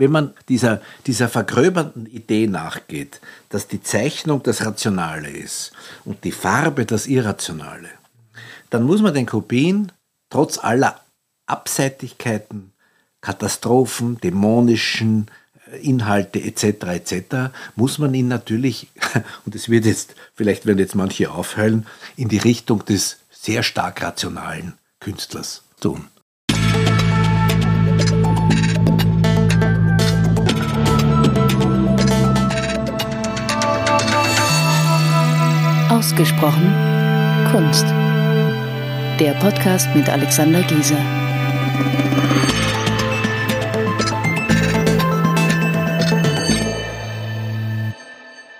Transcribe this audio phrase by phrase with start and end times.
[0.00, 5.72] wenn man dieser, dieser vergröbernden Idee nachgeht, dass die Zeichnung das Rationale ist
[6.06, 7.90] und die Farbe das Irrationale,
[8.70, 9.92] dann muss man den Kubin
[10.30, 10.98] trotz aller
[11.44, 12.72] Abseitigkeiten,
[13.20, 15.26] Katastrophen, dämonischen
[15.70, 16.64] äh, Inhalte etc.
[16.64, 17.36] etc.
[17.76, 18.88] muss man ihn natürlich,
[19.44, 21.86] und es wird jetzt, vielleicht werden jetzt manche aufheulen,
[22.16, 26.08] in die Richtung des sehr stark rationalen Künstlers tun.
[36.00, 36.72] Ausgesprochen
[37.52, 37.84] Kunst.
[39.20, 40.96] Der Podcast mit Alexander Gieser.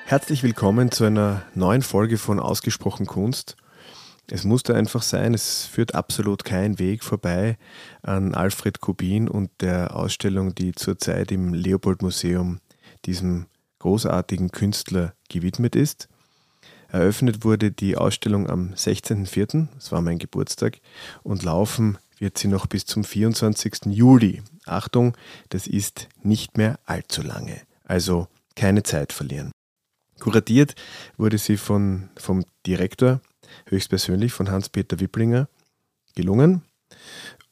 [0.04, 3.56] Herzlich willkommen zu einer neuen Folge von Ausgesprochen Kunst.
[4.30, 7.56] Es musste einfach sein, es führt absolut kein Weg vorbei
[8.02, 12.58] an Alfred Kubin und der Ausstellung, die zurzeit im Leopold Museum
[13.06, 13.46] diesem
[13.78, 16.09] großartigen Künstler gewidmet ist.
[16.92, 20.80] Eröffnet wurde die Ausstellung am 16.04., das war mein Geburtstag,
[21.22, 23.86] und laufen wird sie noch bis zum 24.
[23.86, 24.42] Juli.
[24.66, 25.16] Achtung,
[25.48, 29.52] das ist nicht mehr allzu lange, also keine Zeit verlieren.
[30.18, 30.74] Kuratiert
[31.16, 33.20] wurde sie von, vom Direktor,
[33.66, 35.48] höchstpersönlich von Hans-Peter Wipplinger,
[36.14, 36.62] gelungen.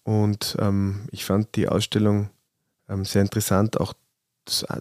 [0.02, 2.30] Und ähm, ich fand die Ausstellung
[2.88, 3.94] ähm, sehr interessant, auch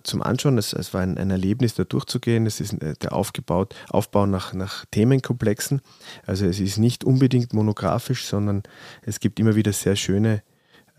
[0.04, 0.58] zum Anschauen.
[0.58, 2.46] Es, es war ein, ein, Erlebnis, da durchzugehen.
[2.46, 5.82] Es ist äh, der aufgebaut, Aufbau nach, nach Themenkomplexen.
[6.26, 8.64] Also es ist nicht unbedingt monografisch, sondern
[9.04, 10.44] es gibt immer wieder sehr schöne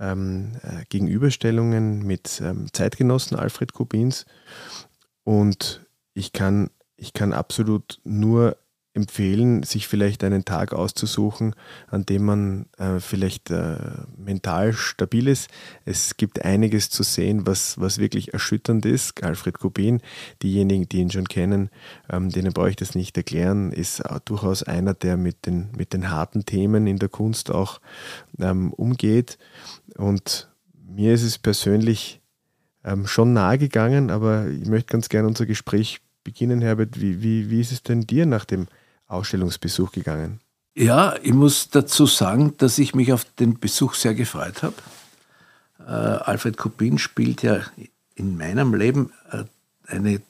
[0.00, 4.26] ähm, äh, Gegenüberstellungen mit ähm, Zeitgenossen Alfred Kubins.
[5.24, 8.56] Und ich kann, ich kann absolut nur
[8.98, 11.54] empfehlen, sich vielleicht einen Tag auszusuchen,
[11.86, 13.76] an dem man äh, vielleicht äh,
[14.16, 15.48] mental stabil ist.
[15.84, 19.22] Es gibt einiges zu sehen, was, was wirklich erschütternd ist.
[19.22, 20.02] Alfred Kubin,
[20.42, 21.70] diejenigen, die ihn schon kennen,
[22.10, 26.10] ähm, denen brauche ich das nicht erklären, ist durchaus einer, der mit den, mit den
[26.10, 27.80] harten Themen in der Kunst auch
[28.40, 29.38] ähm, umgeht.
[29.96, 30.50] Und
[30.86, 32.20] mir ist es persönlich
[32.84, 37.00] ähm, schon nahe gegangen, aber ich möchte ganz gerne unser Gespräch beginnen, Herbert.
[37.00, 38.66] Wie, wie, wie ist es denn dir nach dem
[39.08, 40.40] Ausstellungsbesuch gegangen?
[40.74, 44.74] Ja, ich muss dazu sagen, dass ich mich auf den Besuch sehr gefreut habe.
[45.80, 47.62] Äh, Alfred Kubin spielt ja
[48.14, 49.44] in meinem Leben äh,
[49.86, 50.20] eine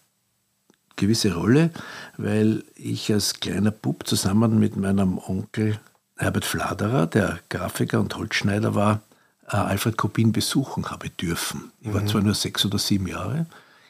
[0.97, 1.71] gewisse Rolle,
[2.17, 5.79] weil ich als kleiner Bub zusammen mit meinem Onkel
[6.17, 9.03] Herbert Fladerer, der Grafiker und Holzschneider war,
[9.49, 11.73] äh, Alfred Kubin besuchen habe dürfen.
[11.81, 12.09] Ich war mhm.
[12.09, 13.47] zwar nur sechs oder sieben Jahre,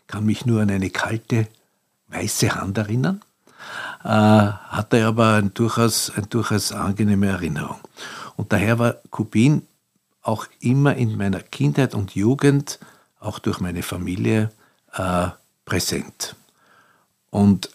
[0.09, 1.47] kann mich nur an eine kalte,
[2.09, 3.21] weiße Hand erinnern
[4.05, 7.79] hatte aber ein durchaus, eine durchaus angenehme Erinnerung.
[8.37, 9.63] Und daher war Kubin
[10.23, 12.79] auch immer in meiner Kindheit und Jugend,
[13.19, 14.51] auch durch meine Familie,
[14.93, 15.29] äh,
[15.65, 16.37] präsent.
[17.31, 17.71] Und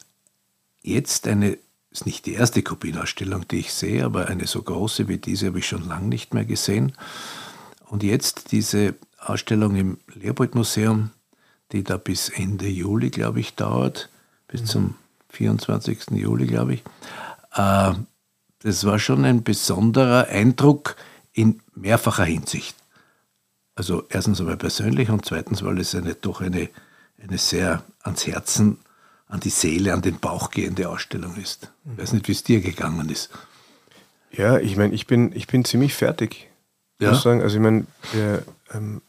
[0.81, 1.57] jetzt eine,
[1.91, 5.59] ist nicht die erste Kubin-Ausstellung, die ich sehe, aber eine so große wie diese habe
[5.59, 6.94] ich schon lange nicht mehr gesehen.
[7.85, 11.12] Und jetzt diese Ausstellung im Leopold-Museum,
[11.72, 14.09] die da bis Ende Juli, glaube ich, dauert,
[14.47, 14.66] bis mhm.
[14.66, 14.95] zum
[15.33, 16.11] 24.
[16.11, 16.83] Juli, glaube ich.
[17.55, 17.94] Äh,
[18.59, 20.95] das war schon ein besonderer Eindruck
[21.33, 22.75] in mehrfacher Hinsicht.
[23.75, 26.69] Also erstens einmal persönlich und zweitens, weil es eine doch eine,
[27.21, 28.77] eine sehr ans Herzen,
[29.27, 31.71] an die Seele, an den Bauch gehende Ausstellung ist.
[31.91, 33.31] Ich weiß nicht, wie es dir gegangen ist.
[34.31, 36.50] Ja, ich meine, ich bin, ich bin ziemlich fertig.
[37.00, 37.11] Ja?
[37.11, 37.41] Muss sagen.
[37.41, 39.01] Also ich meine, wir, ähm,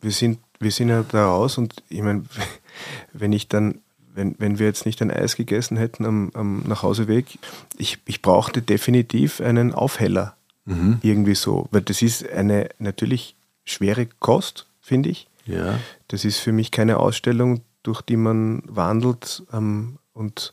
[0.00, 2.24] wir, sind, wir sind ja da raus und ich meine,
[3.12, 3.80] wenn ich dann
[4.16, 7.38] wenn, wenn wir jetzt nicht ein Eis gegessen hätten am, am Nachhauseweg,
[7.76, 10.34] ich, ich brauchte definitiv einen Aufheller.
[10.64, 10.98] Mhm.
[11.02, 11.68] Irgendwie so.
[11.70, 15.28] Weil das ist eine natürlich schwere Kost, finde ich.
[15.44, 15.78] Ja.
[16.08, 20.52] Das ist für mich keine Ausstellung, durch die man wandelt ähm, und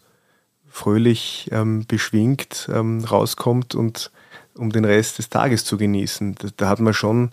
[0.69, 4.11] fröhlich ähm, beschwingt ähm, rauskommt und
[4.55, 6.35] um den Rest des Tages zu genießen.
[6.35, 7.31] Da, da, hat man schon,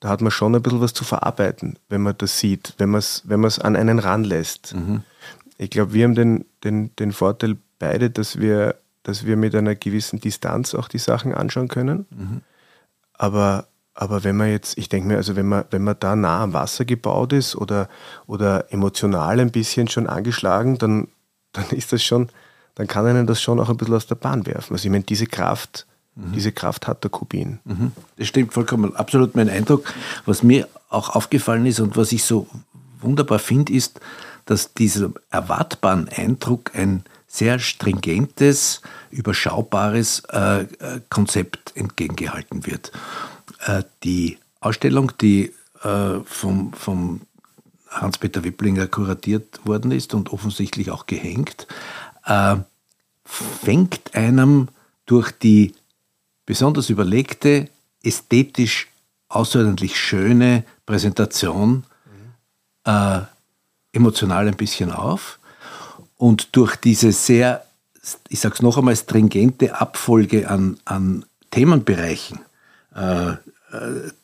[0.00, 2.98] da hat man schon ein bisschen was zu verarbeiten, wenn man das sieht, wenn man
[2.98, 4.74] es wenn an einen ranlässt.
[4.74, 5.02] Mhm
[5.58, 9.74] ich glaube, wir haben den, den, den Vorteil beide, dass wir, dass wir mit einer
[9.74, 12.06] gewissen Distanz auch die Sachen anschauen können.
[12.10, 12.40] Mhm.
[13.12, 16.44] Aber, aber wenn man jetzt, ich denke mir, also wenn man, wenn man da nah
[16.44, 17.88] am Wasser gebaut ist oder,
[18.26, 21.08] oder emotional ein bisschen schon angeschlagen, dann,
[21.52, 22.28] dann ist das schon,
[22.76, 24.74] dann kann einen das schon auch ein bisschen aus der Bahn werfen.
[24.74, 26.32] Also ich meine, diese Kraft, mhm.
[26.34, 27.58] diese Kraft hat der Kubin.
[27.64, 27.90] Mhm.
[28.16, 29.92] Das stimmt vollkommen, absolut mein Eindruck.
[30.24, 32.46] Was mir auch aufgefallen ist und was ich so
[33.00, 34.00] wunderbar finde, ist,
[34.48, 38.80] dass diesem erwartbaren Eindruck ein sehr stringentes,
[39.10, 42.90] überschaubares äh, äh, Konzept entgegengehalten wird.
[43.66, 45.52] Äh, die Ausstellung, die
[45.82, 47.20] äh, vom, vom
[47.90, 51.66] Hans-Peter Wipplinger kuratiert worden ist und offensichtlich auch gehängt,
[52.24, 52.56] äh,
[53.26, 54.68] fängt einem
[55.04, 55.74] durch die
[56.46, 57.68] besonders überlegte,
[58.02, 58.88] ästhetisch
[59.28, 61.84] außerordentlich schöne Präsentation
[62.84, 63.20] äh,
[63.98, 65.38] emotional ein bisschen auf.
[66.16, 67.64] Und durch diese sehr,
[68.28, 72.40] ich sage es noch einmal, stringente Abfolge an, an Themenbereichen,
[72.94, 73.32] äh,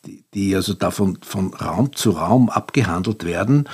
[0.05, 3.69] die, die, also davon von Raum zu Raum abgehandelt werden,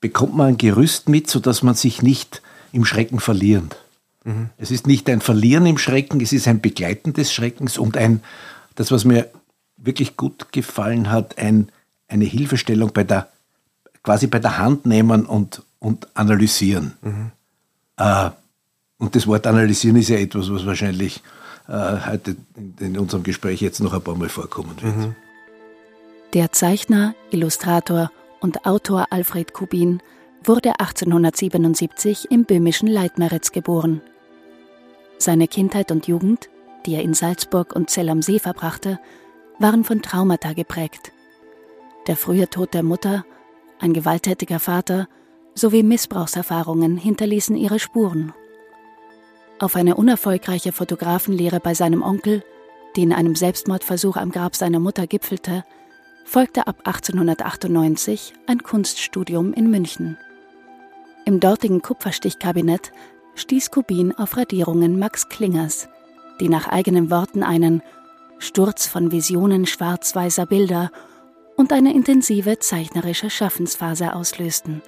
[0.00, 3.76] bekommt man ein Gerüst mit, sodass man sich nicht im Schrecken verliert.
[4.24, 4.50] Mhm.
[4.58, 8.22] Es ist nicht ein Verlieren im Schrecken, es ist ein Begleiten des Schreckens und ein,
[8.74, 9.30] das, was mir
[9.78, 11.70] wirklich gut gefallen hat, ein,
[12.08, 13.28] eine Hilfestellung bei der,
[14.06, 16.92] quasi bei der Hand nehmen und, und analysieren.
[17.02, 17.32] Mhm.
[17.98, 18.30] Äh,
[18.98, 21.22] und das Wort analysieren ist ja etwas, was wahrscheinlich
[21.68, 25.16] äh, heute in, in, unserem Gespräch jetzt noch ein paar Mal vorkommen wird.
[26.34, 30.00] Der Zeichner, Illustrator und Autor Alfred Kubin
[30.44, 34.02] wurde 1877 im böhmischen Leitmeritz geboren.
[35.18, 36.48] Seine Kindheit und Jugend,
[36.86, 39.00] die er in Salzburg und Zell am See verbrachte,
[39.58, 41.10] waren von Traumata geprägt.
[42.06, 43.24] Der frühe Tod der Mutter,
[43.78, 45.08] ein gewalttätiger Vater
[45.54, 48.32] sowie Missbrauchserfahrungen hinterließen ihre Spuren.
[49.58, 52.42] Auf eine unerfolgreiche Fotografenlehre bei seinem Onkel,
[52.94, 55.64] die in einem Selbstmordversuch am Grab seiner Mutter gipfelte,
[56.24, 60.18] folgte ab 1898 ein Kunststudium in München.
[61.24, 62.92] Im dortigen Kupferstichkabinett
[63.34, 65.88] stieß Kubin auf Radierungen Max Klingers,
[66.40, 67.82] die nach eigenen Worten einen
[68.38, 70.90] Sturz von Visionen schwarz-weißer Bilder
[71.56, 74.82] und eine intensive zeichnerische Schaffensphase auslösten.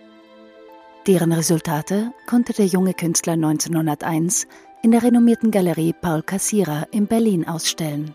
[1.06, 4.46] Deren Resultate konnte der junge Künstler 1901
[4.82, 8.14] in der renommierten Galerie Paul Cassirer in Berlin ausstellen.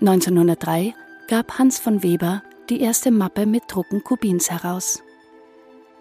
[0.00, 0.94] 1903
[1.28, 5.02] gab Hans von Weber die erste Mappe mit Drucken Kubins heraus.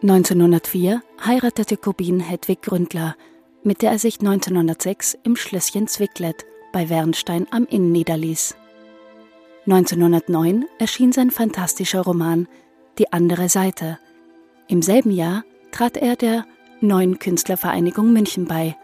[0.02, 3.16] 1904 heiratete Kubin Hedwig Gründler,
[3.64, 8.56] mit der er sich 1906 im Schlösschen Zwicklet bei Wernstein am Inn niederließ.
[9.68, 12.48] 1909 erschien sein fantastischer Roman
[13.00, 13.98] Die andere Seite.
[14.68, 16.46] Im selben Jahr trat er der
[16.82, 18.76] Neuen Künstlervereinigung München bei,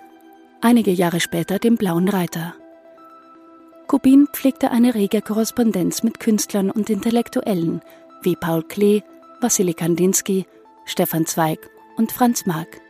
[0.59, 2.55] einige Jahre später dem Blauen Reiter.
[3.85, 7.81] Kubin pflegte eine rege Korrespondenz mit Künstlern und Intellektuellen
[8.23, 9.03] wie Paul Klee,
[9.39, 10.47] Wassily Kandinsky,
[10.85, 12.81] Stefan Zweig und Franz Marc.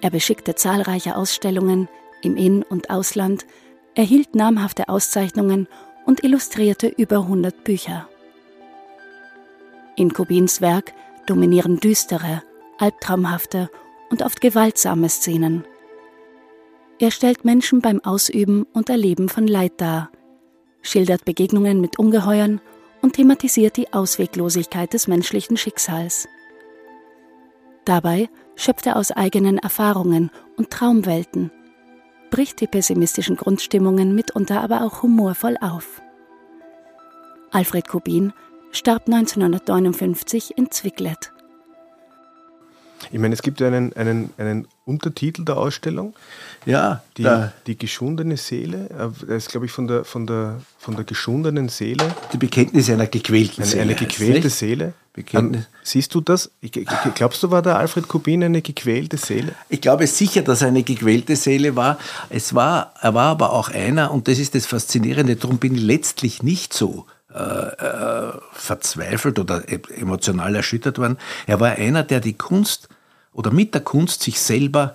[0.00, 1.88] Er beschickte zahlreiche Ausstellungen
[2.22, 3.46] im In- und Ausland,
[3.94, 5.68] erhielt namhafte Auszeichnungen
[6.06, 8.08] und illustrierte über 100 Bücher.
[9.96, 10.92] In Kubins Werk
[11.26, 12.42] dominieren düstere,
[12.78, 13.70] albtraumhafte
[14.10, 15.64] und oft gewaltsame Szenen.
[16.98, 20.10] Er stellt Menschen beim Ausüben und Erleben von Leid dar,
[20.82, 22.60] schildert Begegnungen mit Ungeheuern
[23.02, 26.28] und thematisiert die Ausweglosigkeit des menschlichen Schicksals.
[27.84, 31.50] Dabei schöpft er aus eigenen Erfahrungen und Traumwelten,
[32.32, 36.00] bricht die pessimistischen Grundstimmungen mitunter aber auch humorvoll auf.
[37.52, 38.32] Alfred Kubin
[38.72, 41.30] starb 1959 in Zwicklet.
[43.10, 46.14] Ich meine, es gibt ja einen, einen, einen Untertitel der Ausstellung.
[46.64, 47.28] Ja, die,
[47.66, 48.88] die geschundene Seele.
[49.26, 52.14] Das ist, glaube ich, von der, von, der, von der geschundenen Seele.
[52.32, 53.82] Die Bekenntnisse einer gequälten eine, Seele.
[53.82, 54.94] Eine gequälte Seele.
[55.34, 56.50] Um, siehst du das?
[57.14, 59.54] Glaubst du, war der Alfred Kubin eine gequälte Seele?
[59.68, 61.98] Ich glaube sicher, dass er eine gequälte Seele war.
[62.30, 62.94] Es war.
[63.02, 66.72] Er war aber auch einer, und das ist das Faszinierende, darum bin ich letztlich nicht
[66.72, 71.18] so äh, äh, verzweifelt oder e-, emotional erschüttert worden.
[71.46, 72.88] Er war einer, der die Kunst
[73.32, 74.92] oder mit der Kunst sich selber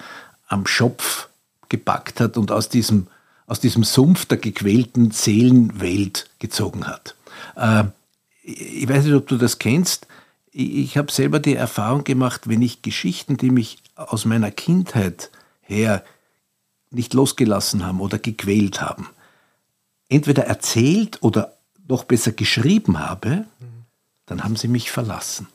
[0.48, 1.30] am Schopf
[1.70, 3.08] gepackt hat und aus diesem,
[3.48, 7.16] aus diesem Sumpf der gequälten Seelenwelt gezogen hat.
[7.56, 7.86] Äh,
[8.48, 10.08] ich weiß nicht, ob du das kennst.
[10.52, 15.30] Ich, habe selber die Erfahrung gemacht, wenn ich Geschichten, die mich aus meiner Kindheit
[15.62, 16.04] her
[16.90, 19.10] nicht losgelassen haben oder gequält haben,
[20.10, 21.54] entweder erzählt oder
[21.88, 23.46] noch besser geschrieben habe,
[24.26, 25.48] dann haben sie mich verlassen.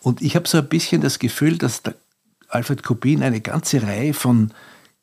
[0.00, 1.96] Und ich habe so ein bisschen das Gefühl, dass der
[2.48, 4.52] Alfred Kubin eine ganze Reihe von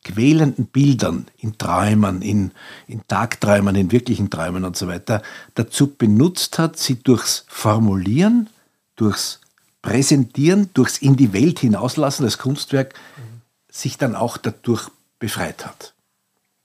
[0.04, 2.52] quälenden Bildern in Träumen, in,
[2.88, 5.22] in Tagträumen, in wirklichen Träumen und so weiter
[5.56, 8.50] dazu benutzt hat, sie durchs Formulieren,
[8.96, 9.40] durchs
[9.82, 13.42] Präsentieren, durchs in die Welt hinauslassen als Kunstwerk mhm.
[13.70, 15.94] sich dann auch dadurch befreit hat.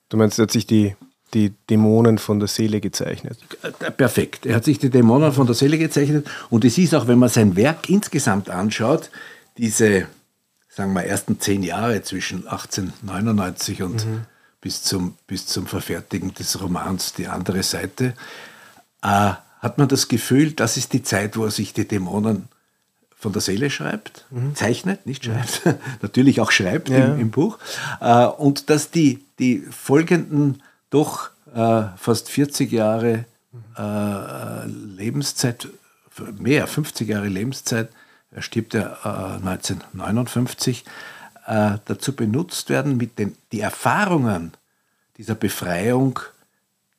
[0.09, 0.95] Du meinst, er hat sich die,
[1.35, 3.38] die Dämonen von der Seele gezeichnet?
[3.62, 4.47] Äh, perfekt.
[4.47, 7.28] Er hat sich die Dämonen von der Seele gezeichnet und es ist auch, wenn man
[7.28, 9.11] sein Werk insgesamt anschaut,
[9.59, 10.07] diese
[10.78, 14.20] sagen wir, ersten zehn Jahre zwischen 1899 und mhm.
[14.61, 18.14] bis, zum, bis zum Verfertigen des Romans Die andere Seite,
[19.02, 22.47] äh, hat man das Gefühl, das ist die Zeit, wo er sich die Dämonen
[23.16, 24.54] von der Seele schreibt, mhm.
[24.54, 25.75] zeichnet, nicht schreibt, ja.
[26.02, 27.06] natürlich auch schreibt ja.
[27.06, 27.58] im, im, Buch,
[28.00, 33.25] äh, und dass die, die folgenden doch äh, fast 40 Jahre
[33.76, 35.66] äh, Lebenszeit,
[36.38, 37.90] mehr, 50 Jahre Lebenszeit,
[38.30, 38.94] er stirbt ja
[39.44, 40.85] 1959,
[41.47, 44.52] äh, äh, dazu benutzt werden, mit den die Erfahrungen
[45.16, 46.20] dieser Befreiung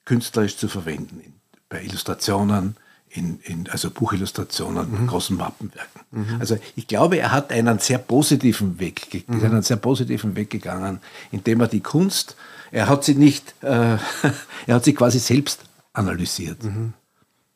[0.05, 1.21] künstlerisch zu verwenden,
[1.69, 2.75] bei Illustrationen,
[3.11, 5.07] in, in, also Buchillustrationen, mhm.
[5.07, 6.01] großen Mappenwerken.
[6.11, 6.37] Mhm.
[6.39, 9.43] Also ich glaube, er hat einen sehr positiven Weg, mhm.
[9.43, 10.99] einen sehr positiven Weg gegangen,
[11.31, 12.35] indem er die Kunst,
[12.71, 13.97] er hat sie nicht, äh,
[14.67, 15.61] er hat sie quasi selbst
[15.93, 16.63] analysiert.
[16.63, 16.93] Mhm.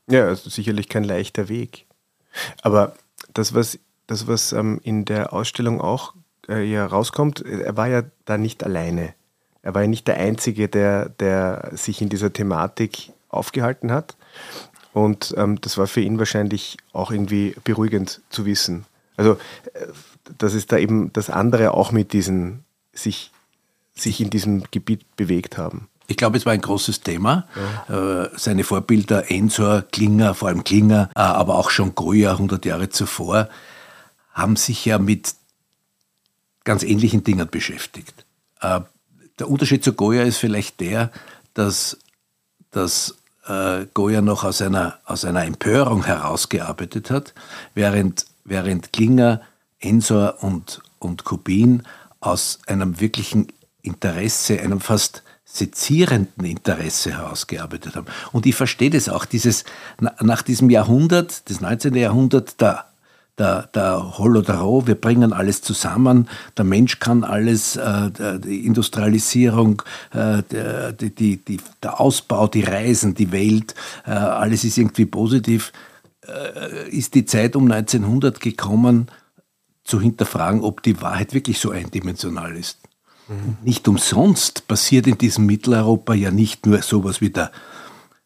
[0.09, 1.85] Ja, also sicherlich kein leichter Weg.
[2.61, 2.95] Aber
[3.33, 6.13] das, was, das, was ähm, in der Ausstellung auch
[6.47, 9.13] äh, ja rauskommt, er war ja da nicht alleine.
[9.61, 14.15] Er war ja nicht der Einzige, der, der sich in dieser Thematik aufgehalten hat.
[14.91, 18.85] Und ähm, das war für ihn wahrscheinlich auch irgendwie beruhigend zu wissen.
[19.17, 19.33] Also,
[19.73, 19.87] äh,
[20.37, 22.63] dass es da eben das andere auch mit diesen,
[22.93, 23.31] sich,
[23.95, 25.89] sich in diesem Gebiet bewegt haben.
[26.07, 27.47] Ich glaube, es war ein großes Thema.
[27.89, 28.23] Ja.
[28.23, 32.89] Äh, seine Vorbilder Ensor, Klinger, vor allem Klinger, äh, aber auch schon Goya 100 Jahre
[32.89, 33.49] zuvor,
[34.33, 35.35] haben sich ja mit
[36.63, 38.25] ganz ähnlichen Dingen beschäftigt.
[38.61, 38.81] Äh,
[39.39, 41.11] der Unterschied zu Goya ist vielleicht der,
[41.53, 41.97] dass,
[42.71, 43.15] dass
[43.93, 47.33] Goya noch aus einer, aus einer Empörung herausgearbeitet hat,
[47.73, 49.41] während, während Klinger,
[49.81, 51.83] Ensor und, und Kubin
[52.21, 53.47] aus einem wirklichen
[53.81, 58.07] Interesse, einem fast sezierenden Interesse herausgearbeitet haben.
[58.31, 59.65] Und ich verstehe das auch, dieses,
[59.99, 61.95] nach diesem Jahrhundert, das 19.
[61.95, 62.85] Jahrhundert, der
[63.37, 69.81] der, der Holodrao, wir bringen alles zusammen, der Mensch kann alles, äh, die Industrialisierung,
[70.11, 73.73] äh, der, die, die, der Ausbau, die Reisen, die Welt,
[74.05, 75.73] äh, alles ist irgendwie positiv,
[76.27, 79.07] äh, ist die Zeit um 1900 gekommen,
[79.83, 82.79] zu hinterfragen, ob die Wahrheit wirklich so eindimensional ist.
[83.63, 87.51] Nicht umsonst passiert in diesem Mitteleuropa ja nicht nur sowas wie, der,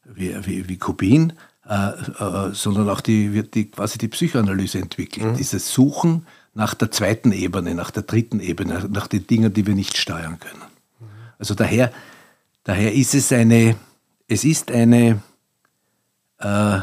[0.05, 1.33] wie, wie, wie Kubin,
[1.67, 5.33] äh, äh, sondern auch die, wird die, quasi die Psychoanalyse entwickelt.
[5.33, 5.37] Mhm.
[5.37, 9.75] Dieses Suchen nach der zweiten Ebene, nach der dritten Ebene, nach den Dingen, die wir
[9.75, 10.61] nicht steuern können.
[10.99, 11.05] Mhm.
[11.37, 11.91] Also daher,
[12.63, 13.75] daher ist es eine,
[14.27, 15.21] es ist eine,
[16.39, 16.79] äh,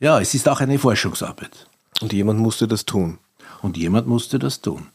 [0.00, 1.68] ja, es ist auch eine Forschungsarbeit.
[2.00, 3.18] Und jemand musste das tun.
[3.62, 4.88] Und jemand musste das tun.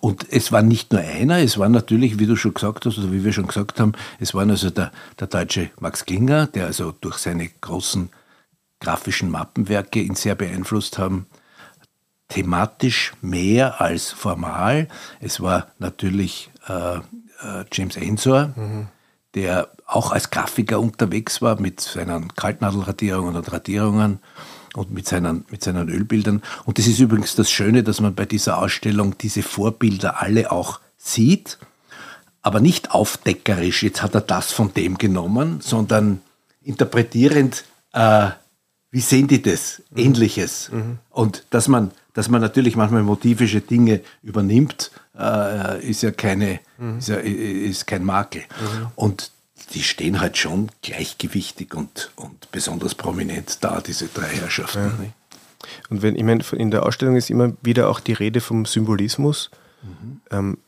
[0.00, 3.12] Und es war nicht nur einer, es war natürlich, wie du schon gesagt hast, oder
[3.12, 6.92] wie wir schon gesagt haben, es waren also der, der deutsche Max Klinger, der also
[6.92, 8.10] durch seine großen
[8.80, 11.26] grafischen Mappenwerke ihn sehr beeinflusst haben.
[12.28, 14.88] Thematisch mehr als formal.
[15.20, 17.00] Es war natürlich äh, äh,
[17.72, 18.88] James Ensor, mhm.
[19.34, 24.20] der auch als Grafiker unterwegs war mit seinen Kaltnadelradierungen und Radierungen
[24.74, 26.42] und mit seinen, mit seinen Ölbildern.
[26.64, 30.80] Und das ist übrigens das Schöne, dass man bei dieser Ausstellung diese Vorbilder alle auch
[30.96, 31.58] sieht,
[32.42, 36.22] aber nicht aufdeckerisch, jetzt hat er das von dem genommen, sondern
[36.62, 38.30] interpretierend äh,
[38.90, 39.82] wie sehen die das?
[39.90, 39.98] Mhm.
[39.98, 40.70] Ähnliches.
[40.72, 40.98] Mhm.
[41.10, 46.98] Und dass man, dass man natürlich manchmal motivische Dinge übernimmt, äh, ist ja keine, mhm.
[46.98, 48.42] ist, ja, ist kein Makel.
[48.42, 48.86] Mhm.
[48.96, 49.30] Und
[49.74, 54.78] die stehen halt schon gleichgewichtig und, und besonders prominent da, diese drei Herrschaften.
[54.80, 55.12] Ja.
[55.88, 59.50] Und wenn, ich meine, in der Ausstellung ist immer wieder auch die Rede vom Symbolismus.
[59.82, 60.20] Mhm.
[60.30, 60.58] Ähm,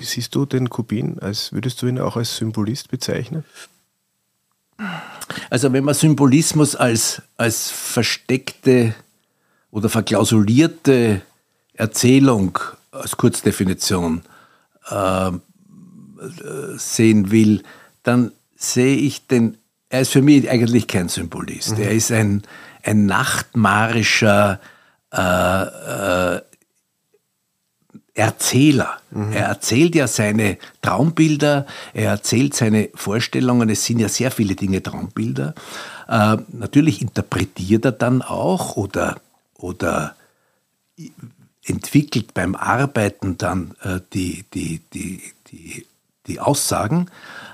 [0.00, 3.44] siehst du den Kubin als, würdest du ihn auch als Symbolist bezeichnen?
[5.50, 8.94] Also wenn man Symbolismus als, als versteckte
[9.70, 11.22] oder verklausulierte
[11.74, 12.58] Erzählung
[12.90, 14.22] als Kurzdefinition
[14.88, 15.32] äh,
[16.76, 17.62] sehen will,
[18.02, 19.56] dann sehe ich den,
[19.88, 21.76] er ist für mich eigentlich kein Symbolist.
[21.76, 21.82] Mhm.
[21.82, 22.42] Er ist ein,
[22.82, 24.60] ein nachtmarischer
[25.12, 26.40] äh, äh,
[28.16, 28.98] Erzähler.
[29.10, 29.32] Mhm.
[29.32, 34.82] Er erzählt ja seine Traumbilder, er erzählt seine Vorstellungen, es sind ja sehr viele Dinge
[34.82, 35.54] Traumbilder.
[36.08, 39.20] Äh, natürlich interpretiert er dann auch oder,
[39.58, 40.14] oder
[41.64, 45.86] entwickelt beim Arbeiten dann äh, die, die, die, die,
[46.26, 47.06] die Aussagen.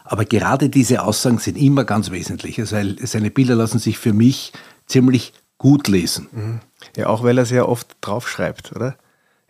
[0.05, 2.59] Aber gerade diese Aussagen sind immer ganz wesentlich.
[2.59, 4.53] Also seine Bilder lassen sich für mich
[4.87, 6.29] ziemlich gut lesen.
[6.33, 6.61] Mhm.
[6.97, 8.97] Ja, auch weil er sehr oft draufschreibt, oder?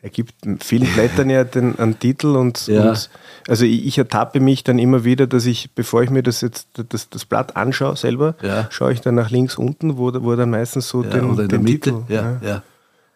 [0.02, 2.88] er gibt vielen Blättern ja den, einen Titel und, ja.
[2.88, 3.10] und
[3.48, 6.68] also ich, ich, ertappe mich dann immer wieder, dass ich, bevor ich mir das jetzt
[6.88, 8.66] das, das Blatt anschaue selber, ja.
[8.70, 12.02] schaue ich dann nach links unten, wo, wo dann meistens so ja, den, den Titel.
[12.08, 12.62] Ja, ja.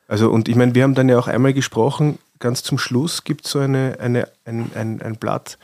[0.06, 3.47] Also und ich meine, wir haben dann ja auch einmal gesprochen, ganz zum Schluss gibt
[3.47, 5.59] es so eine, eine, ein, ein, ein Blatt,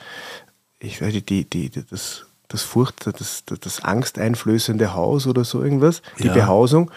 [0.79, 6.01] ich weiß nicht, die, die, das, das Furcht, das, das angsteinflößende Haus oder so irgendwas,
[6.19, 6.91] die Behausung.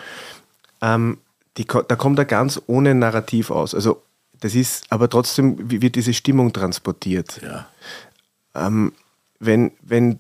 [0.82, 1.18] Ähm,
[1.58, 3.76] die, da kommt er ganz ohne Narrativ aus.
[3.76, 4.02] Also
[4.40, 7.42] das ist, aber trotzdem wird diese Stimmung transportiert.
[7.44, 7.68] Ja.
[8.56, 8.94] Ähm,
[9.40, 10.20] wenn, wenn,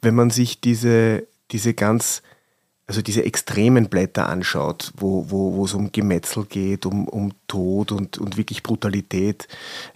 [0.00, 2.22] wenn man sich diese, diese ganz,
[2.88, 7.92] also diese extremen Blätter anschaut, wo, wo, wo es um Gemetzel geht, um, um Tod
[7.92, 9.46] und, und wirklich Brutalität,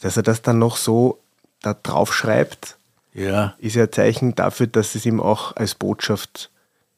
[0.02, 1.18] dass er das dann noch so
[1.62, 2.76] da drauf schreibt,
[3.14, 3.54] ja.
[3.58, 6.50] ist ja ein Zeichen dafür, dass es ihm auch als Botschaft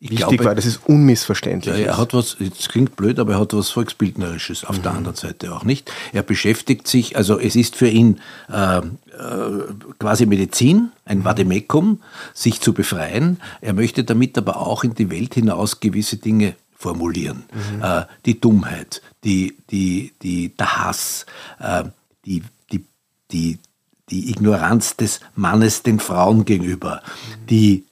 [0.04, 0.54] Ich wichtig glaube- war.
[0.54, 1.78] Das ist unmissverständlich.
[1.78, 5.16] Ja, er hat was, es klingt blöd, aber er hat was Volksbildnerisches auf der anderen
[5.16, 5.90] Seite auch nicht.
[6.12, 8.20] Er beschäftigt sich, also es ist für ihn
[8.52, 8.82] äh, äh,
[9.99, 12.02] quasi Medizin, ein Vademekum,
[12.34, 13.40] sich zu befreien.
[13.62, 17.44] Er möchte damit aber auch in die Welt hinaus gewisse Dinge formulieren.
[17.80, 21.25] Äh, die Dummheit, die, die, die, der Hass,
[21.58, 21.84] äh,
[22.26, 22.84] die, die,
[23.32, 23.58] die,
[24.11, 27.00] die Ignoranz des Mannes den Frauen gegenüber,
[27.49, 27.87] die,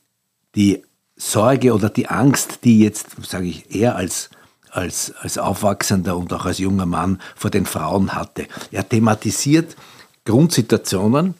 [0.54, 0.83] die
[1.23, 4.29] Sorge oder die Angst, die jetzt, sage ich, er als,
[4.71, 8.47] als, als Aufwachsender und auch als junger Mann vor den Frauen hatte.
[8.73, 9.76] Er thematisiert
[10.25, 11.35] Grundsituationen,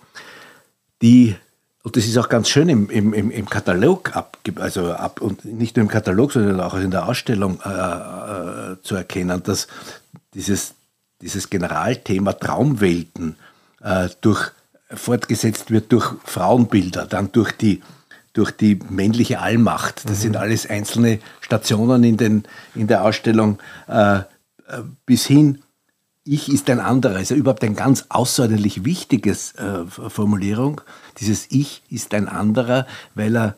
[1.03, 1.35] die,
[1.83, 5.77] und das ist auch ganz schön im, im, im, Katalog ab, also ab, und nicht
[5.77, 9.67] nur im Katalog, sondern auch in der Ausstellung äh, äh, zu erkennen, dass
[10.35, 10.75] dieses,
[11.21, 13.37] dieses Generalthema Traumwelten
[13.83, 14.53] äh, durch,
[14.95, 17.83] fortgesetzt wird durch Frauenbilder, dann durch die,
[18.33, 20.09] durch die männliche Allmacht.
[20.09, 23.59] Das sind alles einzelne Stationen in, den, in der Ausstellung
[23.89, 24.23] äh, äh,
[25.05, 25.63] bis hin
[26.25, 27.19] ich ist ein anderer.
[27.21, 30.81] Ist ja überhaupt ein ganz außerordentlich wichtiges äh, Formulierung.
[31.19, 33.57] Dieses Ich ist ein anderer, weil er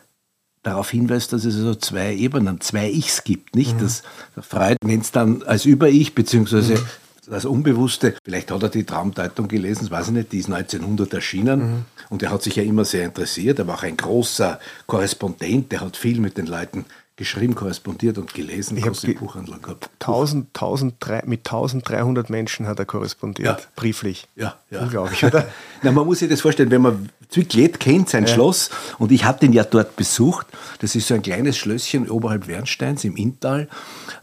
[0.62, 3.54] darauf hinweist, dass es also zwei Ebenen, zwei Ichs gibt.
[3.54, 3.80] Nicht?
[3.82, 4.02] Das
[4.40, 6.82] Freud nennt es dann als Über-Ich, beziehungsweise
[7.28, 8.14] das Unbewusste.
[8.24, 11.84] Vielleicht hat er die Traumdeutung gelesen, das weiß ich nicht, die ist 1900 erschienen.
[12.10, 13.58] Und er hat sich ja immer sehr interessiert.
[13.58, 16.84] Er war auch ein großer Korrespondent, der hat viel mit den Leuten
[17.16, 19.88] geschrieben, korrespondiert und gelesen, Ich große ge- Buchhandlung gehabt.
[20.00, 23.66] 1000, 1003 mit 1300 Menschen hat er korrespondiert, Ja.
[23.76, 24.26] brieflich.
[24.34, 24.80] Ja, ja.
[24.82, 25.46] Unglaublich, oder?
[25.82, 28.70] Na, man muss sich das vorstellen, wenn man Zwicklet kennt, sein Schloss,
[29.00, 30.46] und ich habe den ja dort besucht,
[30.78, 33.68] das ist so ein kleines Schlösschen oberhalb Wernsteins im Inntal.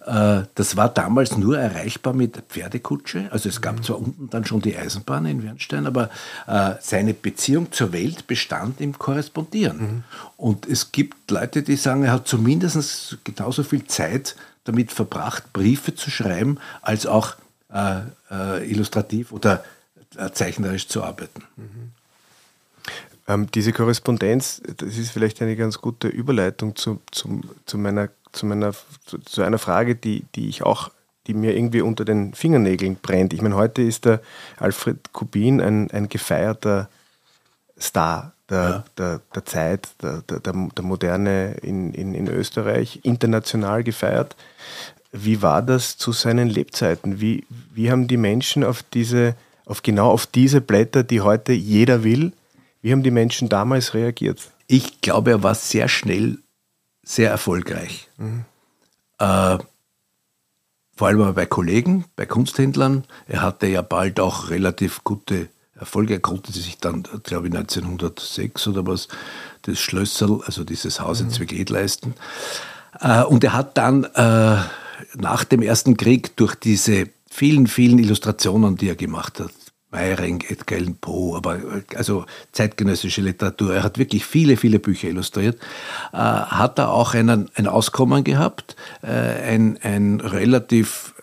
[0.05, 3.27] Äh, Das war damals nur erreichbar mit Pferdekutsche.
[3.31, 6.09] Also es gab zwar unten dann schon die Eisenbahn in Wernstein, aber
[6.47, 10.05] äh, seine Beziehung zur Welt bestand im Korrespondieren.
[10.37, 15.95] Und es gibt Leute, die sagen, er hat zumindest genauso viel Zeit damit verbracht, Briefe
[15.95, 17.35] zu schreiben, als auch
[17.73, 17.99] äh,
[18.31, 19.63] äh, illustrativ oder
[20.33, 21.43] zeichnerisch zu arbeiten.
[23.27, 28.45] Ähm, diese Korrespondenz, das ist vielleicht eine ganz gute Überleitung zu, zu, zu, meiner, zu,
[28.45, 28.73] meiner,
[29.05, 30.89] zu, zu einer Frage, die, die ich auch,
[31.27, 33.33] die mir irgendwie unter den Fingernägeln brennt.
[33.33, 34.21] Ich meine, heute ist der
[34.57, 36.89] Alfred Kubin ein, ein gefeierter
[37.79, 43.83] Star der, der, der Zeit, der, der, der der Moderne in, in, in Österreich, international
[43.83, 44.35] gefeiert.
[45.11, 47.21] Wie war das zu seinen Lebzeiten?
[47.21, 52.03] Wie, wie haben die Menschen auf diese, auf genau auf diese Blätter, die heute jeder
[52.03, 52.33] will,
[52.81, 54.51] wie haben die Menschen damals reagiert?
[54.67, 56.39] Ich glaube, er war sehr schnell
[57.03, 58.09] sehr erfolgreich.
[59.19, 59.57] Äh,
[60.95, 63.05] vor allem bei Kollegen, bei Kunsthändlern.
[63.27, 66.13] Er hatte ja bald auch relativ gute Erfolge.
[66.13, 69.07] Er konnte sich dann, glaube ich, 1906 oder was,
[69.63, 72.13] das Schlösserl, also dieses Haus in Zweglet leisten.
[72.99, 74.57] Äh, und er hat dann äh,
[75.15, 79.51] nach dem Ersten Krieg durch diese vielen, vielen Illustrationen, die er gemacht hat,
[79.91, 83.75] Meiring, Edgar Allan Poe, aber äh, also zeitgenössische Literatur.
[83.75, 85.59] Er hat wirklich viele, viele Bücher illustriert.
[86.13, 91.13] Äh, hat er auch einen, ein Auskommen gehabt, äh, ein, ein relativ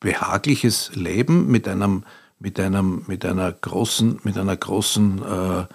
[0.00, 2.04] behagliches Leben mit einem
[2.40, 5.66] mit einem mit einer großen mit einer großen äh, äh,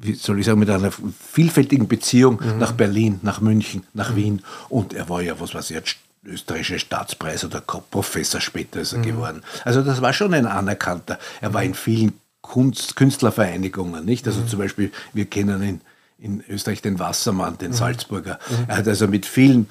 [0.00, 4.92] wie soll ich sagen mit einer vielfältigen Beziehung nach Berlin nach München nach Wien und
[4.92, 9.42] er war ja was weiß ich jetzt österreichischer Staatspreis oder Professor später ist er geworden.
[9.64, 11.18] Also das war schon ein anerkannter.
[11.40, 14.26] Er war in vielen Kunst, Künstlervereinigungen nicht?
[14.26, 15.80] Also zum Beispiel wir kennen ihn
[16.18, 18.38] in Österreich den Wassermann, den Salzburger.
[18.68, 19.68] Er hat also mit vielen,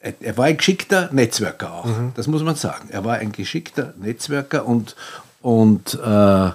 [0.00, 2.88] er war ein geschickter Netzwerker auch, das muss man sagen.
[2.90, 4.96] Er war ein geschickter Netzwerker und,
[5.40, 6.50] und äh,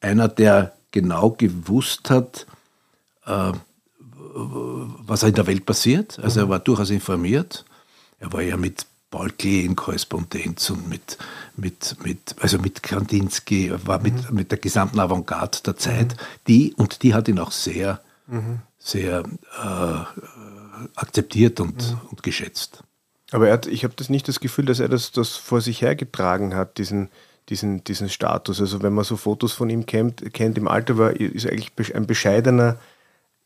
[0.00, 2.46] einer, der genau gewusst hat,
[3.26, 3.52] äh,
[4.00, 6.18] was in der Welt passiert.
[6.22, 7.64] Also er war durchaus informiert.
[8.18, 8.86] Er war ja mit
[9.38, 11.16] Klee in Korrespondenz und mit,
[11.56, 16.16] mit, mit, also mit Kandinsky, war mit, mit der gesamten Avantgarde der Zeit.
[16.46, 18.00] Die, und die hat ihn auch sehr,
[18.78, 19.22] sehr
[19.62, 22.82] äh, akzeptiert und, und geschätzt.
[23.30, 25.82] Aber er hat, ich habe das nicht das Gefühl, dass er das, das vor sich
[25.82, 27.10] hergetragen hat, diesen,
[27.48, 28.60] diesen, diesen Status.
[28.60, 31.94] Also wenn man so Fotos von ihm kennt, kennt im Alter war, ist er eigentlich
[31.94, 32.78] ein bescheidener,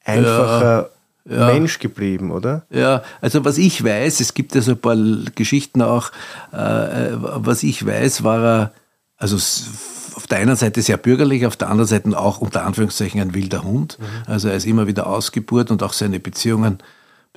[0.04, 1.01] einfacher ja.
[1.24, 2.66] Mensch geblieben, oder?
[2.70, 4.96] Ja, also was ich weiß, es gibt ja so ein paar
[5.34, 6.10] Geschichten auch,
[6.52, 8.72] äh, was ich weiß, war er,
[9.16, 13.34] also auf der einen Seite sehr bürgerlich, auf der anderen Seite auch unter Anführungszeichen ein
[13.34, 13.98] wilder Hund.
[14.00, 14.04] Mhm.
[14.26, 16.78] Also er ist immer wieder ausgeburt und auch seine Beziehungen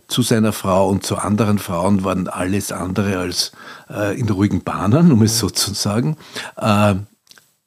[0.07, 3.51] zu seiner Frau und zu anderen Frauen waren alles andere als
[3.89, 6.17] äh, in ruhigen Bahnen, um es so zu sagen.
[6.57, 6.95] Äh,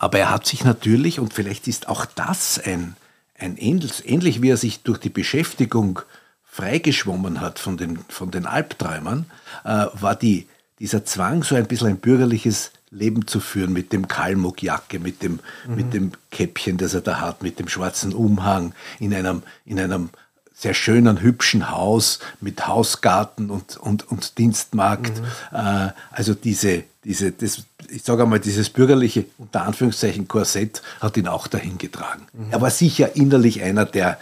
[0.01, 2.95] aber er hat sich natürlich, und vielleicht ist auch das ein,
[3.39, 6.01] ein ähnlich, ähnlich wie er sich durch die Beschäftigung
[6.45, 9.27] freigeschwommen hat von den, von den Albträumern,
[9.65, 10.49] äh, war die,
[10.81, 15.41] dieser Zwang, so ein bisschen ein bürgerliches Leben zu führen mit dem Kalmuckjacke, mit dem,
[15.67, 15.75] mhm.
[15.75, 20.11] mit dem Käppchen, das er da hat, mit dem schwarzen Umhang, in einem, in einem
[20.55, 25.21] sehr schönen, hübschen Haus mit Hausgarten und, und, und Dienstmarkt.
[25.21, 25.57] Mhm.
[25.57, 31.27] Äh, also diese, diese das, ich sage einmal, dieses bürgerliche, unter Anführungszeichen, Korsett hat ihn
[31.27, 32.27] auch dahin getragen.
[32.35, 32.53] Mhm.
[32.53, 34.19] Er war sicher innerlich einer, der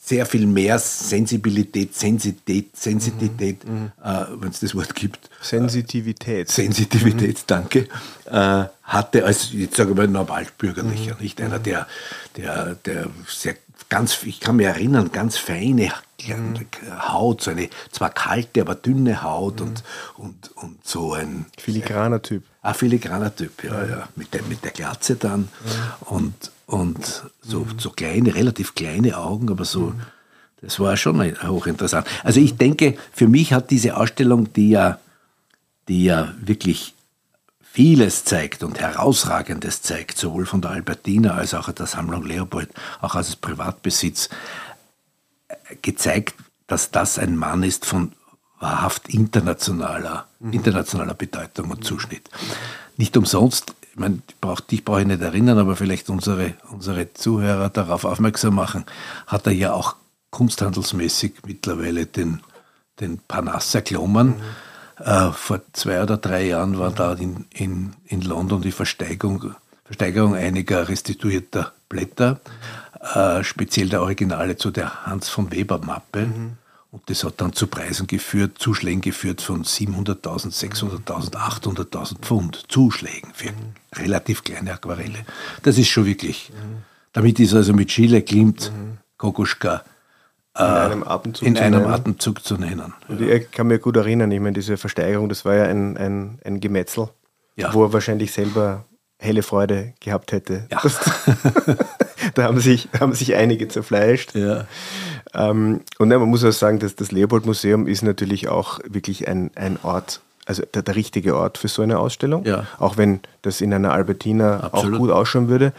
[0.00, 3.74] sehr viel mehr Sensibilität, Sensität, Sensitität, mhm.
[3.74, 3.92] mhm.
[4.02, 5.28] äh, wenn es das Wort gibt.
[5.42, 6.50] Sensitivität.
[6.50, 7.42] Sensitivität, mhm.
[7.46, 7.88] danke.
[8.24, 11.20] Äh, hatte als, jetzt sage ich mal, Normalbürgerlicher, mhm.
[11.20, 11.86] nicht einer, der,
[12.36, 13.54] der, der sehr
[13.90, 19.60] ganz, ich kann mich erinnern, ganz feine Haut, so eine zwar kalte, aber dünne Haut
[19.60, 19.84] und,
[20.16, 21.46] und, und so ein.
[21.56, 22.42] Filigraner Typ.
[22.62, 24.08] Ein filigraner Typ, ja, ja.
[24.16, 25.48] Mit der, mit der Glatze dann.
[26.00, 29.94] Und, und so, so kleine, relativ kleine Augen, aber so,
[30.60, 32.06] das war schon hochinteressant.
[32.24, 34.98] Also ich denke, für mich hat diese Ausstellung, die ja,
[35.86, 36.94] die ja wirklich
[37.78, 43.14] vieles zeigt und herausragendes zeigt, sowohl von der Albertina als auch der Sammlung Leopold, auch
[43.14, 44.30] als Privatbesitz,
[45.82, 46.34] gezeigt,
[46.66, 48.12] dass das ein Mann ist von
[48.60, 50.52] wahrhaft internationaler, mhm.
[50.52, 52.28] internationaler Bedeutung und Zuschnitt.
[52.96, 54.20] Nicht umsonst, ich meine,
[54.70, 58.84] dich brauche ich nicht erinnern, aber vielleicht unsere, unsere Zuhörer darauf aufmerksam machen,
[59.26, 59.96] hat er ja auch
[60.30, 62.40] kunsthandelsmäßig mittlerweile den,
[63.00, 64.28] den Parnasse erklommen.
[64.28, 64.42] Mhm
[65.00, 69.54] äh, vor zwei oder drei Jahren war da in, in, in London die Versteigerung,
[69.84, 72.40] Versteigerung einiger restituierter Blätter,
[73.14, 76.26] äh, speziell der Originale zu der Hans von Weber Mappe.
[76.26, 76.52] Mhm.
[76.90, 80.52] Und das hat dann zu Preisen geführt, Zuschlägen geführt von 700.000,
[81.04, 82.64] 600.000, 800.000 Pfund.
[82.68, 83.74] Zuschlägen für mhm.
[83.94, 85.26] relativ kleine Aquarelle.
[85.62, 86.50] Das ist schon wirklich.
[86.50, 86.82] Mhm.
[87.12, 88.98] Damit ist also mit Schiele, Klimt, mhm.
[89.16, 89.82] Kokoschka,
[90.58, 91.92] in äh, einem Atemzug, in zu, einem nennen.
[91.92, 92.94] Atemzug zu nennen.
[93.08, 96.38] Und ich kann mir gut erinnern, ich meine, diese Versteigerung, das war ja ein, ein,
[96.44, 97.08] ein Gemetzel,
[97.56, 97.72] ja.
[97.72, 98.84] wo er wahrscheinlich selber
[99.18, 100.66] helle Freude gehabt hätte.
[100.70, 100.80] Ja.
[102.38, 104.34] da haben sich, haben sich einige zerfleischt.
[104.34, 104.66] Ja.
[105.34, 109.50] Ähm, und ja, man muss auch sagen, dass das Leopold-Museum ist natürlich auch wirklich ein,
[109.56, 112.44] ein Ort, also der, der, richtige Ort für so eine Ausstellung.
[112.44, 112.66] Ja.
[112.78, 114.94] Auch wenn das in einer Albertina Absolut.
[114.94, 115.72] auch gut ausschauen würde.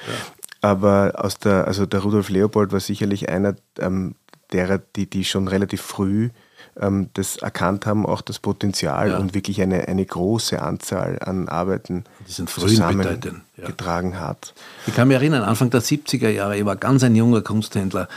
[0.62, 4.16] Aber aus der, also der Rudolf Leopold war sicherlich einer ähm,
[4.52, 6.30] derer, die, die schon relativ früh
[6.80, 9.18] ähm, das erkannt haben, auch das Potenzial ja.
[9.18, 14.20] und wirklich eine, eine große Anzahl an Arbeiten zusammengetragen ja.
[14.20, 14.54] hat.
[14.88, 18.08] Ich kann mich erinnern, Anfang der 70er Jahre, ich war ganz ein junger Kunsthändler,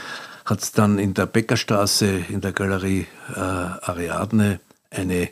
[0.45, 5.29] hat es dann in der Bäckerstraße in der Galerie äh, Ariadne eine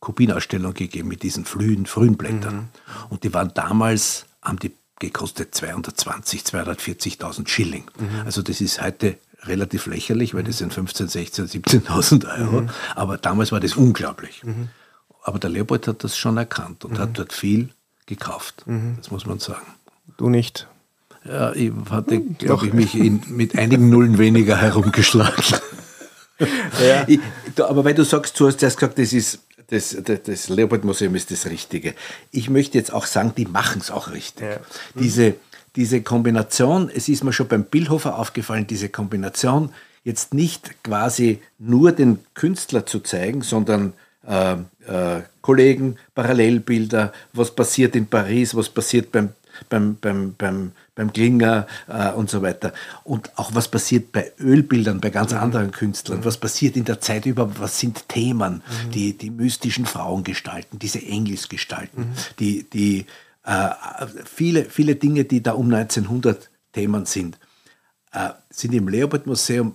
[0.00, 2.56] Kubinausstellung gegeben mit diesen frühen, frühen Blättern.
[2.56, 2.68] Mhm.
[3.08, 7.84] Und die waren damals, haben die gekostet 220, 240.000 Schilling.
[7.98, 8.22] Mhm.
[8.24, 12.62] Also das ist heute relativ lächerlich, weil das sind 15, 16, 17.000 Euro.
[12.62, 12.70] Mhm.
[12.94, 14.42] Aber damals war das unglaublich.
[14.44, 14.68] Mhm.
[15.22, 16.98] Aber der Leopold hat das schon erkannt und mhm.
[16.98, 17.70] hat dort viel
[18.06, 18.64] gekauft.
[18.66, 18.96] Mhm.
[18.98, 19.66] Das muss man sagen.
[20.16, 20.68] Du nicht?
[21.24, 25.42] Ja, ich hatte, glaube ich, mich in, mit einigen Nullen weniger herumgeschlagen.
[26.38, 27.04] ja.
[27.06, 27.20] ich,
[27.58, 31.30] aber weil du sagst, du hast erst gesagt, das ist das, das, das Leopold-Museum ist
[31.30, 31.94] das Richtige.
[32.30, 34.46] Ich möchte jetzt auch sagen, die machen es auch richtig.
[34.46, 34.56] Ja.
[34.94, 35.36] Diese,
[35.76, 39.70] diese Kombination, es ist mir schon beim Billhofer aufgefallen, diese Kombination,
[40.04, 43.94] jetzt nicht quasi nur den Künstler zu zeigen, sondern
[44.26, 49.30] äh, äh, Kollegen, Parallelbilder, was passiert in Paris, was passiert beim,
[49.68, 52.72] beim, beim, beim, beim Klinger äh, und so weiter.
[53.02, 55.38] Und auch was passiert bei Ölbildern, bei ganz mhm.
[55.38, 58.90] anderen Künstlern, was passiert in der Zeit über, was sind Themen, mhm.
[58.92, 62.14] die, die mystischen Frauengestalten, diese Engelsgestalten, mhm.
[62.38, 63.06] die, die
[63.44, 63.70] äh,
[64.24, 67.38] viele, viele Dinge, die da um 1900 Themen sind,
[68.12, 69.74] äh, sind im Leopold-Museum,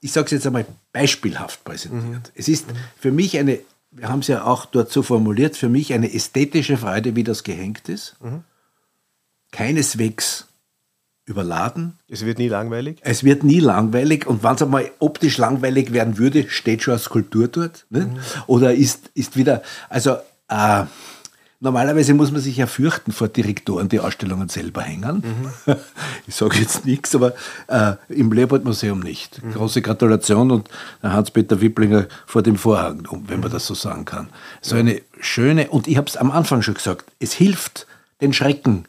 [0.00, 2.28] ich sage es jetzt einmal, beispielhaft präsentiert.
[2.28, 2.32] Mhm.
[2.34, 2.66] Es ist
[2.98, 3.58] für mich eine,
[3.90, 7.42] wir haben es ja auch dort so formuliert, für mich eine ästhetische Freude, wie das
[7.42, 8.16] gehängt ist.
[8.20, 8.44] Mhm.
[9.50, 10.46] Keineswegs
[11.24, 11.98] überladen.
[12.08, 12.98] Es wird nie langweilig?
[13.02, 17.00] Es wird nie langweilig und wenn es einmal optisch langweilig werden würde, steht schon eine
[17.00, 17.86] Skulptur dort.
[17.90, 18.06] Ne?
[18.06, 18.18] Mhm.
[18.46, 20.16] Oder ist, ist wieder, also
[20.48, 20.84] äh,
[21.60, 25.24] Normalerweise muss man sich ja fürchten vor Direktoren, die Ausstellungen selber hängen.
[25.66, 25.76] Mhm.
[26.26, 27.32] Ich sage jetzt nichts, aber
[27.68, 29.42] äh, im Leopold-Museum nicht.
[29.42, 29.54] Mhm.
[29.54, 30.68] Große Gratulation und
[31.02, 34.28] Hans-Peter Wipplinger vor dem Vorhang, wenn man das so sagen kann.
[34.60, 37.86] So eine schöne, und ich habe es am Anfang schon gesagt, es hilft,
[38.20, 38.84] den Schrecken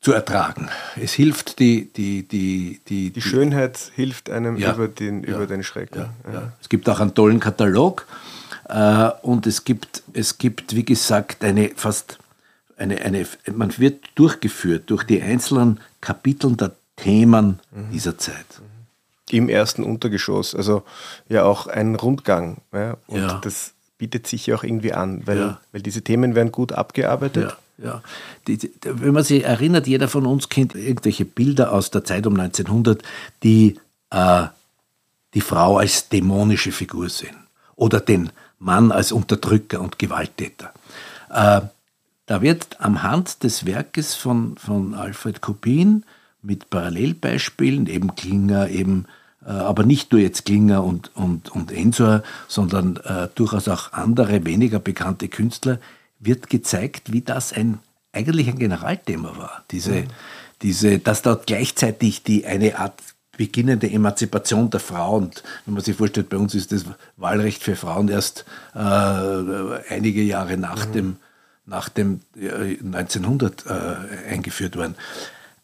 [0.00, 0.70] zu ertragen.
[0.96, 5.46] Es hilft die die die die, die Schönheit hilft einem ja, über den ja, über
[5.46, 6.06] den Schrecken.
[6.60, 8.37] Es gibt auch einen tollen Katalog äh,
[9.22, 12.18] und es gibt, es gibt, wie gesagt, eine fast
[12.78, 17.90] eine, eine, man wird durchgeführt durch die einzelnen Kapitel der Themen mhm.
[17.92, 18.46] dieser Zeit.
[19.30, 20.84] Im ersten Untergeschoss, also
[21.28, 22.58] ja auch ein Rundgang.
[22.72, 23.40] Ja, und ja.
[23.42, 25.60] das bietet sich ja auch irgendwie an, weil, ja.
[25.72, 27.56] weil diese Themen werden gut abgearbeitet.
[27.78, 28.02] Ja, ja.
[28.46, 32.26] Die, die, wenn man sich erinnert, jeder von uns kennt irgendwelche Bilder aus der Zeit
[32.26, 33.02] um 1900,
[33.42, 33.78] die
[34.10, 34.44] äh,
[35.34, 37.36] die Frau als dämonische Figur sehen
[37.76, 40.72] oder den Mann als Unterdrücker und Gewalttäter.
[41.30, 41.60] Äh,
[42.26, 46.04] da wird am Hand des Werkes von, von Alfred Kubin
[46.42, 49.06] mit Parallelbeispielen, eben Klinger, eben,
[49.44, 54.44] äh, aber nicht nur jetzt Klinger und, und, und Ensor, sondern äh, durchaus auch andere,
[54.44, 55.78] weniger bekannte Künstler,
[56.20, 57.78] wird gezeigt, wie das ein,
[58.12, 59.64] eigentlich ein Generalthema war.
[59.70, 60.08] Diese, mhm.
[60.62, 63.00] diese, dass dort gleichzeitig die eine Art
[63.38, 65.16] beginnende Emanzipation der Frau.
[65.16, 66.84] Und wenn man sich vorstellt, bei uns ist das
[67.16, 70.92] Wahlrecht für Frauen erst äh, einige Jahre nach mhm.
[70.92, 71.16] dem,
[71.64, 74.96] nach dem äh, 1900 äh, eingeführt worden.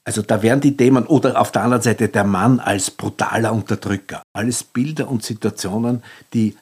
[0.05, 4.23] Also da werden die Themen, oder auf der anderen Seite der Mann als brutaler Unterdrücker.
[4.33, 6.57] Alles Bilder und Situationen, die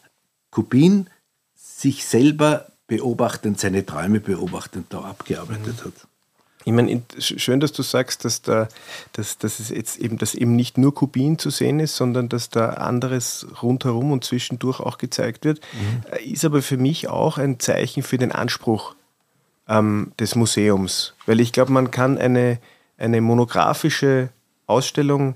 [0.51, 1.09] Kubin
[1.55, 5.87] sich selber beobachtend, seine Träume beobachtend da abgearbeitet mhm.
[5.87, 6.12] hat.
[6.65, 8.69] Ich meine, schön, dass du sagst, dass da,
[9.13, 12.51] dass, dass es jetzt eben, dass eben nicht nur Kubin zu sehen ist, sondern dass
[12.51, 15.61] da anderes rundherum und zwischendurch auch gezeigt wird.
[15.73, 16.13] Mhm.
[16.13, 18.95] Äh, ist aber für mich auch ein Zeichen für den Anspruch
[19.69, 21.15] ähm, des Museums.
[21.27, 22.59] Weil ich glaube, man kann eine,
[22.97, 24.31] eine monografische
[24.67, 25.35] Ausstellung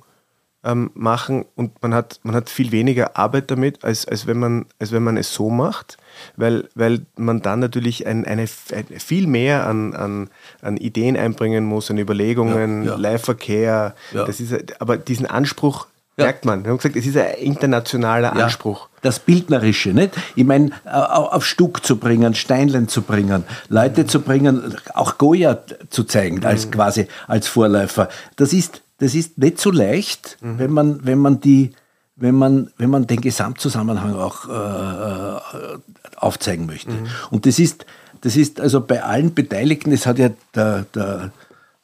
[0.67, 4.67] ähm, machen und man hat, man hat viel weniger Arbeit damit, als, als, wenn, man,
[4.79, 5.97] als wenn man es so macht
[6.37, 10.31] weil, weil man dann natürlich ein, eine, ein, viel mehr an, an,
[10.63, 12.97] an Ideen einbringen muss, an Überlegungen, ja, ja.
[12.97, 13.95] Leihverkehr.
[14.13, 14.25] Ja.
[14.25, 16.65] Das ist, aber diesen Anspruch merkt man.
[16.65, 18.89] Wir haben gesagt, es ist ein internationaler Anspruch.
[19.03, 20.13] Das Bildnerische, nicht?
[20.35, 25.59] Ich meine, auf Stuck zu bringen, Steinlein zu bringen, Leute zu bringen, auch Goya
[25.91, 26.71] zu zeigen, als mhm.
[26.71, 28.09] quasi als Vorläufer.
[28.37, 30.59] Das ist, das ist nicht so leicht, mhm.
[30.59, 31.73] wenn man, wenn man die,
[32.17, 35.79] wenn man, wenn man den Gesamtzusammenhang auch äh, äh
[36.17, 36.93] aufzeigen möchte.
[36.93, 37.07] Mhm.
[37.31, 37.85] Und das ist,
[38.23, 41.31] das ist also bei allen Beteiligten, das hat ja der, der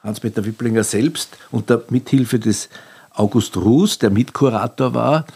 [0.01, 2.71] Hans-Peter Wipplinger selbst unter Mithilfe des
[3.13, 5.27] August Ruß, der Mitkurator war,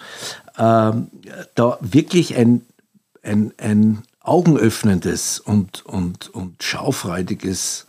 [0.59, 1.09] ähm,
[1.55, 2.63] da wirklich ein,
[3.23, 7.87] ein, ein augenöffnendes und, und, und schaufreudiges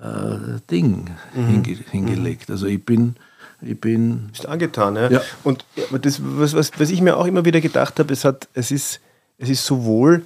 [0.00, 1.46] äh, Ding mhm.
[1.46, 2.50] hinge, hingelegt.
[2.50, 3.16] Also ich bin,
[3.62, 4.30] ich bin.
[4.32, 5.10] Ist angetan, ja.
[5.10, 5.22] ja.
[5.44, 5.64] Und
[6.02, 9.00] das, was, was, was ich mir auch immer wieder gedacht habe, es, hat, es, ist,
[9.38, 10.24] es ist sowohl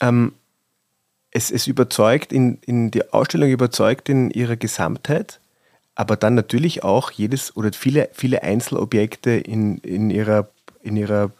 [0.00, 0.32] ähm,
[1.30, 5.40] es, es überzeugt, in, in die Ausstellung überzeugt in ihrer Gesamtheit,
[5.94, 10.48] aber dann natürlich auch jedes oder viele, viele Einzelobjekte in, in, ihrer,
[10.82, 11.30] in ihrer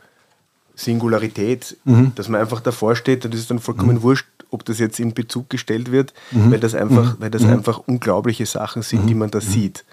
[0.74, 2.12] Singularität, mhm.
[2.14, 4.02] dass man einfach davor steht und es ist dann vollkommen mhm.
[4.02, 6.52] wurscht, ob das jetzt in Bezug gestellt wird, mhm.
[6.52, 7.20] weil das einfach, mhm.
[7.20, 7.50] weil das mhm.
[7.50, 9.84] einfach unglaubliche Sachen sind, die man da sieht.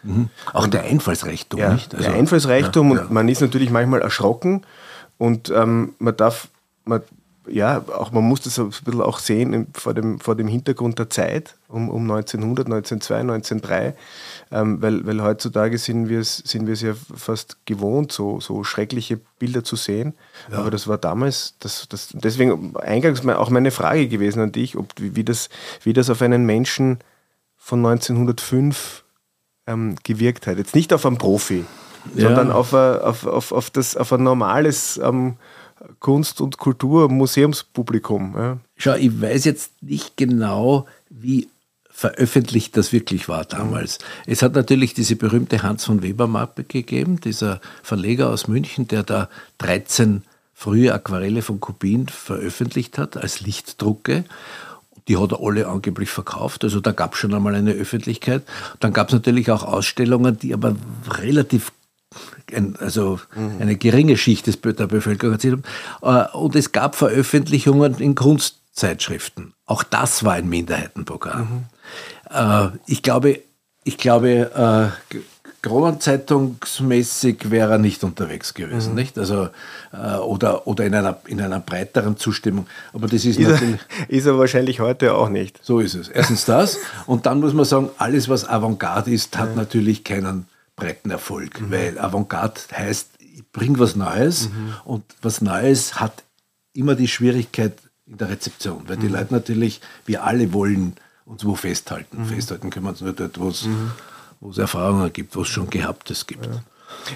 [0.53, 1.93] Auch und, der Einfallsreichtum, ja, nicht?
[1.93, 3.01] Also, der Einfallsreichtum ja.
[3.01, 4.63] und man ist natürlich manchmal erschrocken
[5.17, 6.49] und ähm, man darf,
[6.85, 7.01] man,
[7.49, 11.10] ja, auch man muss das ein bisschen auch sehen vor dem, vor dem Hintergrund der
[11.10, 13.95] Zeit um, um 1900, 1902, 1903,
[14.51, 19.63] ähm, weil, weil heutzutage sind wir es sind ja fast gewohnt, so, so schreckliche Bilder
[19.63, 20.13] zu sehen.
[20.51, 20.60] Ja.
[20.60, 24.93] Aber das war damals, das, das, deswegen eingangs auch meine Frage gewesen an dich, ob,
[24.97, 25.49] wie, das,
[25.83, 26.99] wie das auf einen Menschen
[27.57, 29.03] von 1905
[29.67, 30.57] ähm, gewirkt hat.
[30.57, 31.65] Jetzt nicht auf einen Profi,
[32.15, 32.27] ja.
[32.27, 35.36] sondern auf, a, auf, auf, auf, das, auf ein normales ähm,
[35.99, 38.35] Kunst- und Kulturmuseumspublikum.
[38.35, 38.57] Ja.
[38.77, 41.49] Schau, ich weiß jetzt nicht genau, wie
[41.89, 43.97] veröffentlicht das wirklich war damals.
[43.97, 44.31] Mhm.
[44.31, 49.01] Es hat natürlich diese berühmte Hans von Weber Mappe gegeben, dieser Verleger aus München, der
[49.01, 50.21] da 13
[50.53, 54.25] frühe Aquarelle von Kubin veröffentlicht hat als Lichtdrucke.
[55.07, 56.63] Die hat er alle angeblich verkauft.
[56.63, 58.43] Also da gab es schon einmal eine Öffentlichkeit.
[58.79, 60.75] Dann gab es natürlich auch Ausstellungen, die aber
[61.07, 61.71] relativ
[62.55, 63.57] ein, also mhm.
[63.60, 65.63] eine geringe Schicht des, der Bevölkerung erzählt
[66.01, 66.27] haben.
[66.33, 69.53] Äh, und es gab Veröffentlichungen in Kunstzeitschriften.
[69.65, 71.65] Auch das war ein Minderheitenprogramm.
[72.29, 72.79] Mhm.
[72.88, 73.39] Ich glaube,
[73.86, 74.91] ich glaube
[75.67, 78.95] Kronenzeitungsmäßig wäre er nicht unterwegs gewesen, mhm.
[78.95, 79.17] nicht?
[79.17, 79.49] Also,
[79.91, 82.67] äh, oder, oder in einer, in einer breiteren Zustimmung.
[82.93, 83.79] Aber das ist, ist natürlich.
[83.99, 85.60] Er, ist er wahrscheinlich heute auch nicht.
[85.63, 86.10] So ist es.
[86.10, 86.77] Erstens das.
[87.05, 89.55] und dann muss man sagen, alles, was Avantgarde ist, hat ja.
[89.55, 90.45] natürlich keinen
[90.77, 91.59] breiten Erfolg.
[91.59, 91.71] Mhm.
[91.71, 94.73] Weil Avantgarde heißt, ich bringe was Neues mhm.
[94.85, 96.23] und was Neues hat
[96.71, 97.73] immer die Schwierigkeit
[98.05, 99.15] in der Rezeption, weil die mhm.
[99.15, 100.93] Leute natürlich, wir alle wollen
[101.25, 102.21] uns wo festhalten.
[102.21, 102.25] Mhm.
[102.27, 103.91] Festhalten können wir uns nur dort, wo es mhm
[104.39, 106.45] wo es Erfahrungen gibt, wo es schon Gehabtes gibt.
[106.45, 106.63] Ja.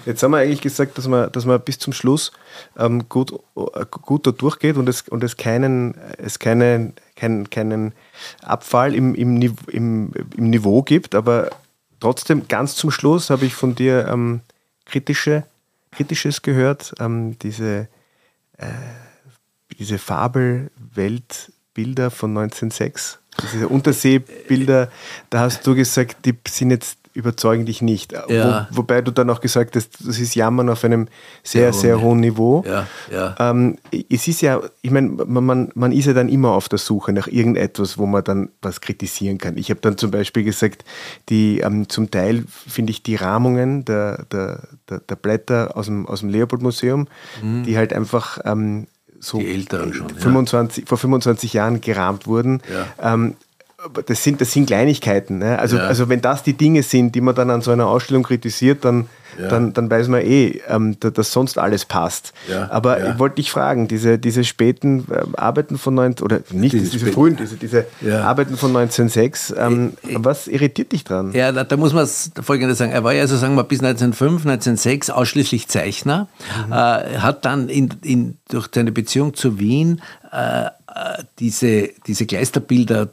[0.06, 2.32] Jetzt haben wir eigentlich gesagt, dass man, dass man bis zum Schluss
[2.78, 3.34] ähm, gut,
[3.90, 7.94] gut da durchgeht und es, und es keinen, es keinen, keinen, keinen
[8.42, 11.50] Abfall im, im, im, im Niveau gibt, aber
[12.02, 14.42] trotzdem ganz zum Schluss habe ich von dir ähm,
[14.86, 15.46] kritische,
[15.92, 17.88] Kritisches gehört, ähm, diese,
[18.58, 18.68] äh,
[19.78, 23.20] diese Fabelweltbilder von 1906,
[23.54, 24.90] diese Unterseebilder,
[25.30, 28.14] da hast du gesagt, die sind jetzt überzeugen dich nicht.
[28.14, 28.68] Ja.
[28.72, 31.08] Wo, wobei du dann auch gesagt hast, das ist Jammern auf einem
[31.44, 32.64] sehr, sehr, sehr hohen Niveau.
[32.66, 33.36] Ja, ja.
[33.40, 33.78] Ähm,
[34.10, 37.28] es ist ja, ich meine, man, man ist ja dann immer auf der Suche nach
[37.28, 39.58] irgendetwas, wo man dann was kritisieren kann.
[39.58, 40.86] Ich habe dann zum Beispiel gesagt,
[41.30, 46.06] die ähm, zum Teil finde ich die Rahmungen der, der, der, der, Blätter aus dem,
[46.06, 47.08] aus dem Leopold-Museum,
[47.42, 47.64] mhm.
[47.64, 48.88] die halt einfach ähm,
[49.20, 52.62] so schon, 25, vor 25 Jahren gerahmt wurden.
[53.00, 53.36] Ähm,
[54.06, 55.40] das sind, das sind Kleinigkeiten.
[55.40, 55.58] Ne?
[55.58, 55.84] Also, ja.
[55.84, 59.08] also wenn das die Dinge sind, die man dann an so einer Ausstellung kritisiert, dann,
[59.40, 59.48] ja.
[59.48, 62.34] dann, dann weiß man eh, ähm, dass sonst alles passt.
[62.50, 62.70] Ja.
[62.70, 66.92] Aber ich wollte dich fragen, diese, diese späten ähm, Arbeiten von 19, oder nicht diese,
[66.92, 67.86] diese frühen, diese, diese
[68.24, 71.32] Arbeiten von 1906, ähm, ich, was irritiert dich dran?
[71.34, 72.92] Ja, da, da muss man Folgendes sagen.
[72.92, 76.28] Er war ja, also sagen wir, bis 1905, 1906 ausschließlich Zeichner,
[76.68, 76.74] mhm.
[76.74, 80.70] äh, hat dann in, in, durch seine Beziehung zu Wien äh,
[81.40, 83.10] diese, diese Gleisterbilder,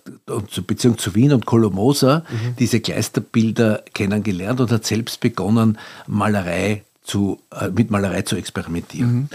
[0.67, 2.57] Beziehung zu Wien und Kolomosa, mhm.
[2.59, 9.15] diese Gleisterbilder kennengelernt und hat selbst begonnen, Malerei zu, äh, mit Malerei zu experimentieren.
[9.15, 9.29] Mhm.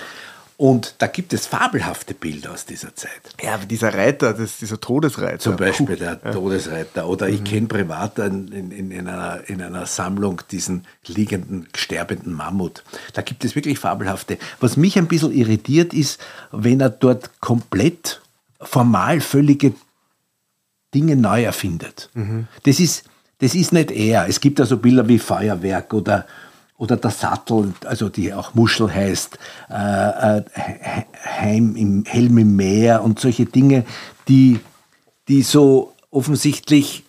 [0.56, 3.10] Und da gibt es fabelhafte Bilder aus dieser Zeit.
[3.42, 5.40] Ja, dieser Reiter, das, dieser Todesreiter.
[5.40, 6.32] Zum Beispiel der ja.
[6.32, 7.08] Todesreiter.
[7.08, 7.34] Oder mhm.
[7.34, 12.84] ich kenne privat in, in, in, einer, in einer Sammlung diesen liegenden, sterbenden Mammut.
[13.14, 14.38] Da gibt es wirklich fabelhafte.
[14.60, 18.22] Was mich ein bisschen irritiert ist, wenn er dort komplett
[18.66, 19.74] formal völlige
[20.94, 22.10] Dinge neu erfindet.
[22.14, 22.48] Mhm.
[22.64, 23.04] Das, ist,
[23.40, 24.28] das ist nicht er.
[24.28, 26.26] Es gibt also Bilder wie Feuerwerk oder,
[26.78, 29.38] oder der Sattel, also die auch Muschel heißt,
[29.70, 30.44] äh, äh,
[31.26, 33.86] Heim im, Helm im Meer und solche Dinge,
[34.28, 34.60] die,
[35.28, 37.04] die so offensichtlich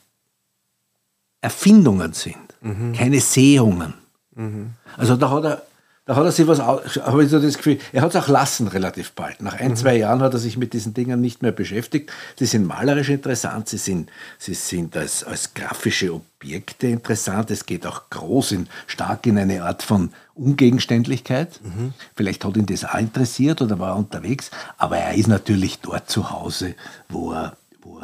[1.40, 2.94] Erfindungen sind, mhm.
[2.94, 3.94] keine Sehungen.
[4.34, 4.70] Mhm.
[4.96, 5.62] Also da hat er
[6.06, 8.68] da hat er sich was, habe ich so das Gefühl, er hat es auch lassen
[8.68, 9.40] relativ bald.
[9.40, 9.76] Nach ein, mhm.
[9.76, 12.12] zwei Jahren hat er sich mit diesen Dingen nicht mehr beschäftigt.
[12.38, 17.50] Sie sind malerisch interessant, sie sind, sie sind als, als grafische Objekte interessant.
[17.50, 21.58] Es geht auch groß, in, stark in eine Art von Ungegenständlichkeit.
[21.62, 21.94] Mhm.
[22.14, 26.10] Vielleicht hat ihn das auch interessiert oder war er unterwegs, aber er ist natürlich dort
[26.10, 26.74] zu Hause,
[27.08, 27.56] wo er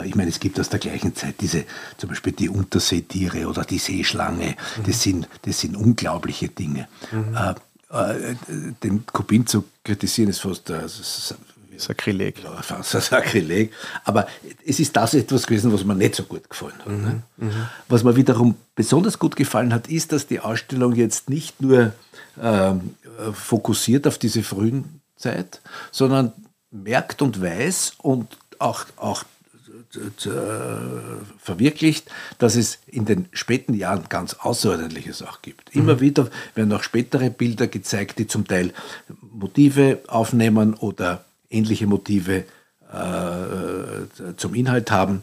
[0.05, 1.65] ich meine, es gibt aus der gleichen Zeit diese,
[1.97, 4.55] zum Beispiel die Unterseetiere oder die Seeschlange.
[4.77, 4.83] Mhm.
[4.87, 6.87] Das, sind, das sind unglaubliche Dinge.
[7.11, 7.37] Mhm.
[7.91, 8.35] Äh,
[8.83, 10.87] den Kubin zu kritisieren ist fast äh,
[11.81, 12.39] Sakrileg.
[12.83, 13.73] Sakrileg.
[14.05, 14.27] Aber
[14.67, 16.89] es ist das etwas gewesen, was mir nicht so gut gefallen hat.
[16.89, 17.03] Mhm.
[17.03, 17.23] Ne?
[17.39, 17.67] Mhm.
[17.89, 21.95] Was mir wiederum besonders gut gefallen hat, ist, dass die Ausstellung jetzt nicht nur
[22.41, 22.95] ähm,
[23.33, 26.33] fokussiert auf diese frühen Zeit, sondern
[26.71, 29.25] merkt und weiß und auch, auch
[31.39, 35.75] verwirklicht, dass es in den späten Jahren ganz Außerordentliches auch gibt.
[35.75, 36.01] Immer mhm.
[36.01, 38.73] wieder werden auch spätere Bilder gezeigt, die zum Teil
[39.33, 42.45] Motive aufnehmen oder ähnliche Motive
[42.93, 45.23] äh, zum Inhalt haben.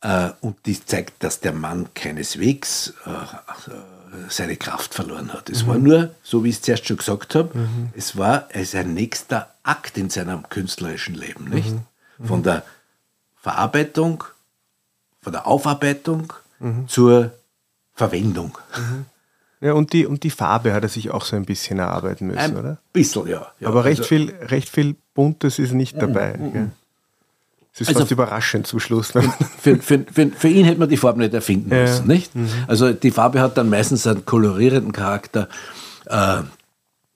[0.00, 3.10] Äh, und die zeigt, dass der Mann keineswegs äh,
[4.28, 5.50] seine Kraft verloren hat.
[5.50, 5.68] Es mhm.
[5.68, 7.88] war nur, so wie ich es zuerst schon gesagt habe, mhm.
[7.96, 11.72] es war ein nächster Akt in seinem künstlerischen Leben, nicht?
[11.72, 12.26] Mhm.
[12.26, 12.64] Von der
[13.44, 14.24] Verarbeitung,
[15.20, 16.88] von der Aufarbeitung mhm.
[16.88, 17.30] zur
[17.92, 18.56] Verwendung.
[18.74, 19.04] Mhm.
[19.60, 22.38] Ja, und die, und die Farbe hat er sich auch so ein bisschen erarbeiten müssen,
[22.38, 22.70] ein oder?
[22.70, 23.46] Ein bisschen, ja.
[23.60, 26.38] ja Aber recht, also, viel, recht viel Buntes ist nicht dabei.
[26.38, 26.70] Mhm.
[27.74, 29.10] Es ist also, fast überraschend zum Schluss.
[29.10, 29.22] Für,
[29.76, 32.14] für, für, für, ihn hätte man die Farbe nicht erfinden müssen, ja.
[32.14, 32.34] nicht?
[32.34, 32.48] Mhm.
[32.66, 35.50] Also die Farbe hat dann meistens einen kolorierenden Charakter.
[36.06, 36.44] Äh,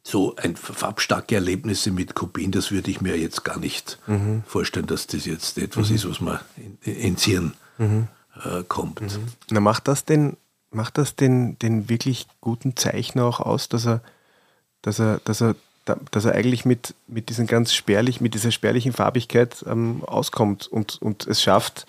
[0.09, 4.43] so ein farbstarke Erlebnisse mit Kopien, das würde ich mir jetzt gar nicht mhm.
[4.47, 5.97] vorstellen, dass das jetzt etwas mhm.
[5.97, 8.09] ist, was man in, ins Hirn mhm.
[8.43, 9.03] äh, kommt.
[9.03, 9.27] Mhm.
[9.51, 10.39] Na, macht das denn,
[10.71, 14.01] macht das den, den wirklich guten Zeichner auch aus, dass er,
[14.81, 15.57] dass er, dass er,
[16.11, 21.03] dass er eigentlich mit, mit diesen ganz spärlich, mit dieser spärlichen Farbigkeit ähm, auskommt und,
[21.03, 21.87] und es schafft,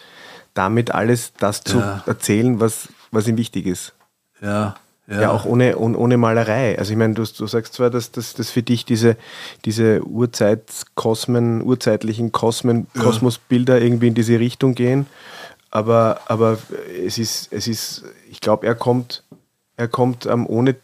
[0.54, 2.04] damit alles das zu ja.
[2.06, 3.94] erzählen, was, was ihm wichtig ist.
[4.42, 4.76] Ja,
[5.10, 6.78] Ja, ja auch ohne, ohne, Malerei.
[6.78, 9.18] Also ich meine, du, du sagst zwar, dass, dass, dass für dich diese,
[9.66, 13.02] diese Urzeitkosmen, urzeitlichen Kosmen, ja.
[13.02, 15.08] Kosmosbilder irgendwie in diese Richtung gehen,
[15.72, 16.60] aber, aber
[17.04, 19.24] es ist, es ist, ich glaube, er kommt,
[19.78, 20.76] er kommt ähm, ohne,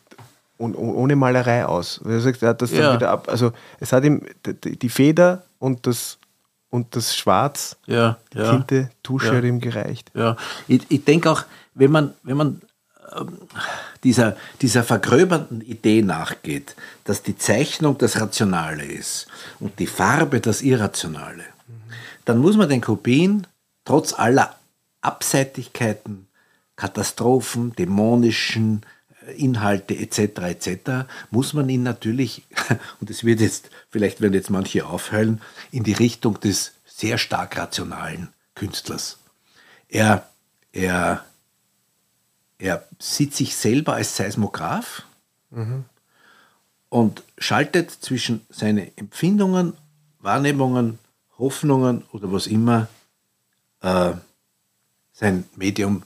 [0.58, 2.02] ohne Malerei aus.
[2.04, 2.82] Er sagt, er hat das ja.
[2.82, 3.28] dann wieder ab.
[3.30, 4.22] Also es hat ihm
[4.64, 6.18] die Feder und das
[6.70, 10.12] und das Schwarz, ja, die ja, Tinte, Tusche ja, hat ihm gereicht.
[10.14, 10.36] Ja,
[10.68, 12.62] ich, ich denke auch, wenn man, wenn man
[14.04, 19.28] dieser, dieser vergröbernden Idee nachgeht, dass die Zeichnung das Rationale ist
[19.60, 21.44] und die Farbe das Irrationale,
[22.26, 23.48] dann muss man den Kubin
[23.84, 24.56] trotz aller
[25.02, 26.28] Abseitigkeiten,
[26.76, 28.82] Katastrophen, dämonischen
[29.28, 30.20] äh, Inhalte etc.
[30.42, 31.08] etc.
[31.30, 32.44] muss man ihn natürlich,
[33.00, 35.42] und es wird jetzt, vielleicht werden jetzt manche aufheulen,
[35.72, 39.20] in die Richtung des sehr stark rationalen Künstlers.
[39.88, 40.28] Er,
[40.72, 41.24] er,
[42.58, 45.04] er sieht sich selber als Seismograph
[45.52, 45.86] mhm.
[46.90, 49.74] und schaltet zwischen seinen Empfindungen,
[50.20, 51.00] Wahrnehmungen,
[51.38, 52.88] Hoffnungen oder was immer
[53.82, 54.14] äh,
[55.14, 56.04] sein Medium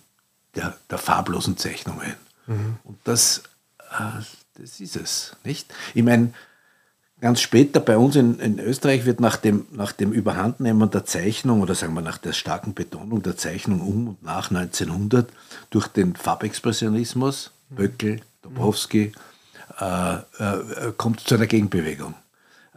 [0.55, 2.15] der, der farblosen Zeichnung ein.
[2.47, 2.77] Mhm.
[2.83, 3.43] Und das,
[3.91, 4.21] äh,
[4.55, 5.73] das ist es, nicht?
[5.93, 6.33] Ich meine,
[7.21, 11.61] ganz später bei uns in, in, Österreich wird nach dem, nach dem Überhandnehmen der Zeichnung
[11.61, 15.29] oder sagen wir nach der starken Betonung der Zeichnung um und nach 1900
[15.69, 17.75] durch den Farbexpressionismus, mhm.
[17.75, 19.11] Böckel, Dobrowski,
[19.79, 22.15] äh, äh, kommt zu einer Gegenbewegung.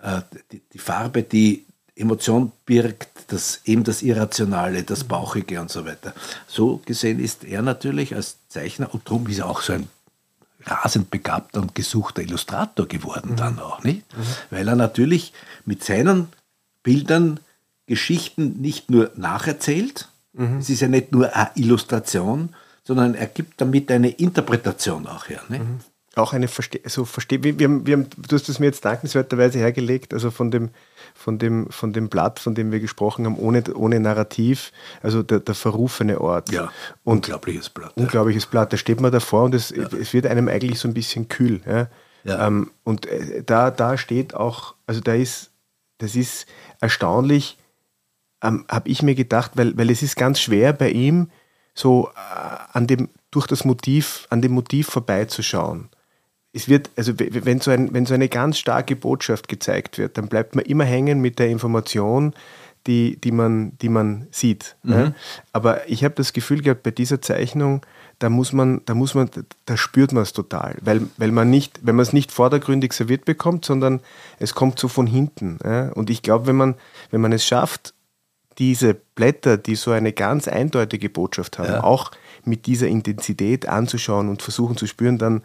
[0.02, 1.64] Äh, die, die, Farbe, die
[1.94, 6.14] Emotion birgt, das, eben das Irrationale, das Bauchige und so weiter.
[6.46, 9.88] So gesehen ist er natürlich als Zeichner und darum ist er auch so ein
[10.66, 13.36] rasend begabter und gesuchter Illustrator geworden mhm.
[13.36, 14.00] dann auch, nicht?
[14.16, 14.22] Mhm.
[14.50, 15.32] Weil er natürlich
[15.64, 16.28] mit seinen
[16.82, 17.40] Bildern
[17.86, 20.58] Geschichten nicht nur nacherzählt, mhm.
[20.58, 22.50] es ist ja nicht nur eine Illustration,
[22.84, 25.42] sondern er gibt damit eine Interpretation auch her.
[25.48, 25.62] Nicht?
[26.14, 28.84] Auch eine Verste also verste wir, wir, haben, wir haben, du hast es mir jetzt
[28.84, 30.68] dankenswerterweise hergelegt, also von dem,
[31.14, 35.40] von dem, von dem Blatt, von dem wir gesprochen haben, ohne, ohne Narrativ, also der,
[35.40, 36.52] der verrufene Ort.
[36.52, 36.70] Ja,
[37.04, 37.96] und unglaubliches Blatt.
[37.96, 38.50] Unglaubliches ja.
[38.50, 39.84] Blatt, da steht man davor und es, ja.
[39.84, 41.62] es wird einem eigentlich so ein bisschen kühl.
[41.66, 41.88] Ja?
[42.24, 42.46] ja.
[42.46, 45.50] Ähm, und äh, da, da steht auch, also da ist,
[45.96, 46.44] das ist
[46.78, 47.56] erstaunlich,
[48.42, 51.30] ähm, habe ich mir gedacht, weil, weil es ist ganz schwer bei ihm,
[51.74, 55.88] so äh, an dem, durch das Motiv, an dem Motiv vorbeizuschauen
[56.52, 60.28] es wird, also wenn so, ein, wenn so eine ganz starke Botschaft gezeigt wird, dann
[60.28, 62.34] bleibt man immer hängen mit der Information,
[62.86, 64.76] die, die, man, die man sieht.
[64.82, 64.92] Mhm.
[64.92, 65.14] Ja?
[65.52, 67.86] Aber ich habe das Gefühl gehabt, bei dieser Zeichnung,
[68.18, 69.30] da muss man, da muss man,
[69.64, 73.24] da spürt man es total, weil, weil man nicht, wenn man es nicht vordergründig serviert
[73.24, 74.00] bekommt, sondern
[74.38, 75.58] es kommt so von hinten.
[75.64, 75.90] Ja?
[75.92, 76.74] Und ich glaube, wenn man,
[77.10, 77.94] wenn man es schafft,
[78.58, 81.84] diese Blätter, die so eine ganz eindeutige Botschaft haben, ja.
[81.84, 82.10] auch
[82.44, 85.42] mit dieser Intensität anzuschauen und versuchen zu spüren, dann,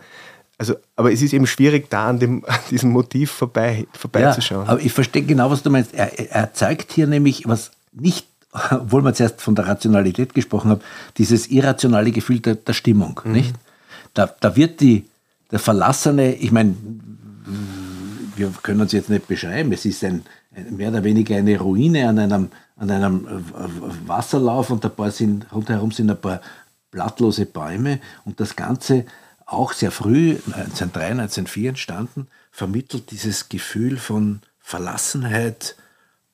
[0.57, 4.65] also, aber es ist eben schwierig, da an, dem, an diesem Motiv vorbei, vorbeizuschauen.
[4.65, 5.93] Ja, aber ich verstehe genau, was du meinst.
[5.93, 8.27] Er, er zeigt hier nämlich, was nicht,
[8.71, 10.81] obwohl man zuerst von der Rationalität gesprochen hat,
[11.17, 13.21] dieses irrationale Gefühl der, der Stimmung.
[13.23, 13.31] Mhm.
[13.31, 13.55] Nicht?
[14.15, 15.05] Da, da wird die,
[15.51, 16.75] der Verlassene, ich meine,
[18.35, 20.23] wir können uns jetzt nicht beschreiben, es ist ein,
[20.71, 23.27] mehr oder weniger eine Ruine an einem, an einem
[24.07, 26.41] Wasserlauf und ein paar sind, rundherum sind ein paar
[26.89, 29.05] blattlose Bäume und das Ganze
[29.47, 35.77] auch sehr früh, 1903, 1904 entstanden, vermittelt dieses Gefühl von Verlassenheit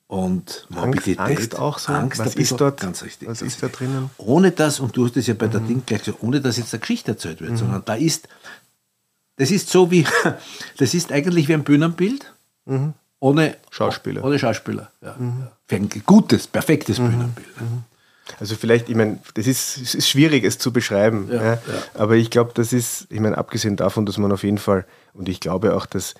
[0.08, 1.20] und Morbidität.
[1.20, 1.92] Angst, auch so.
[1.92, 2.80] Angst was ist dort?
[2.80, 3.28] Ganz richtig.
[3.28, 4.10] Was ist da drinnen?
[4.18, 5.50] Ohne das, und du hast es ja bei mhm.
[5.52, 7.56] der Ding gleich gesagt, ohne dass jetzt eine Geschichte erzählt wird, mhm.
[7.56, 8.28] sondern da ist,
[9.36, 10.04] das ist so wie,
[10.76, 12.34] das ist eigentlich wie ein Bühnenbild,
[12.66, 12.94] mhm.
[13.20, 14.24] ohne Schauspieler.
[14.24, 15.14] Ohne Schauspieler, ja.
[15.16, 15.46] Mhm.
[15.68, 17.10] Für ein gutes, perfektes mhm.
[17.10, 17.46] Bühnenbild.
[18.40, 21.28] Also vielleicht, ich meine, das ist, es ist schwierig, es zu beschreiben.
[21.30, 21.58] Ja, ja.
[21.94, 25.28] Aber ich glaube, das ist, ich meine, abgesehen davon, dass man auf jeden Fall, und
[25.28, 26.14] ich glaube auch, dass,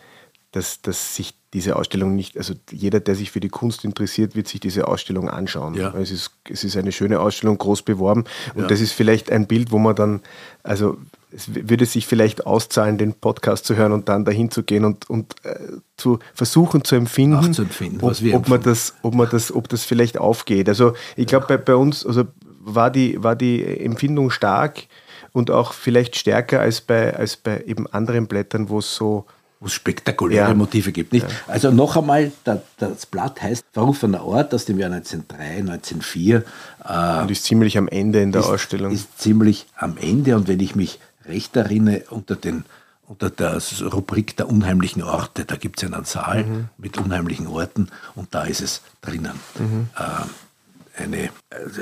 [0.53, 4.49] dass, dass sich diese Ausstellung nicht, also jeder, der sich für die Kunst interessiert, wird
[4.49, 5.75] sich diese Ausstellung anschauen.
[5.75, 5.95] Ja.
[5.95, 8.25] Es, ist, es ist eine schöne Ausstellung, groß beworben.
[8.55, 10.21] Und das ist vielleicht ein Bild, wo man dann,
[10.63, 10.99] also
[11.35, 15.11] es würde sich vielleicht auszahlen, den Podcast zu hören und dann dahin zu gehen und,
[15.11, 15.57] und äh,
[15.97, 19.85] zu versuchen zu empfinden, zu empfinden ob, ob, man das, ob man das, ob das
[19.85, 20.69] vielleicht aufgeht.
[20.69, 22.25] Also ich glaube, bei, bei uns also
[22.61, 24.85] war, die, war die Empfindung stark
[25.33, 29.27] und auch vielleicht stärker als bei, als bei eben anderen Blättern, wo es so
[29.61, 30.55] wo es spektakuläre ja.
[30.55, 31.15] Motive gibt.
[31.15, 31.27] Nicht?
[31.27, 31.35] Ja.
[31.47, 36.45] Also noch einmal, der, das Blatt heißt Verrufener Ort aus dem Jahr 1903, 1904.
[36.85, 38.93] Äh, und ist ziemlich am Ende in der ist, Ausstellung.
[38.93, 42.65] Ist ziemlich am Ende und wenn ich mich recht erinnere, unter, den,
[43.07, 43.61] unter der
[43.93, 46.69] Rubrik der unheimlichen Orte, da gibt es einen Saal mhm.
[46.79, 49.39] mit unheimlichen Orten und da ist es drinnen.
[49.59, 49.89] Mhm.
[49.97, 51.31] Äh, eine äh,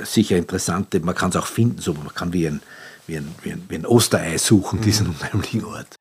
[0.04, 2.62] sicher interessante, man kann es auch finden, so man kann wie ein,
[3.06, 5.96] wie ein, wie ein, wie ein Osterei suchen, diesen unheimlichen Ort.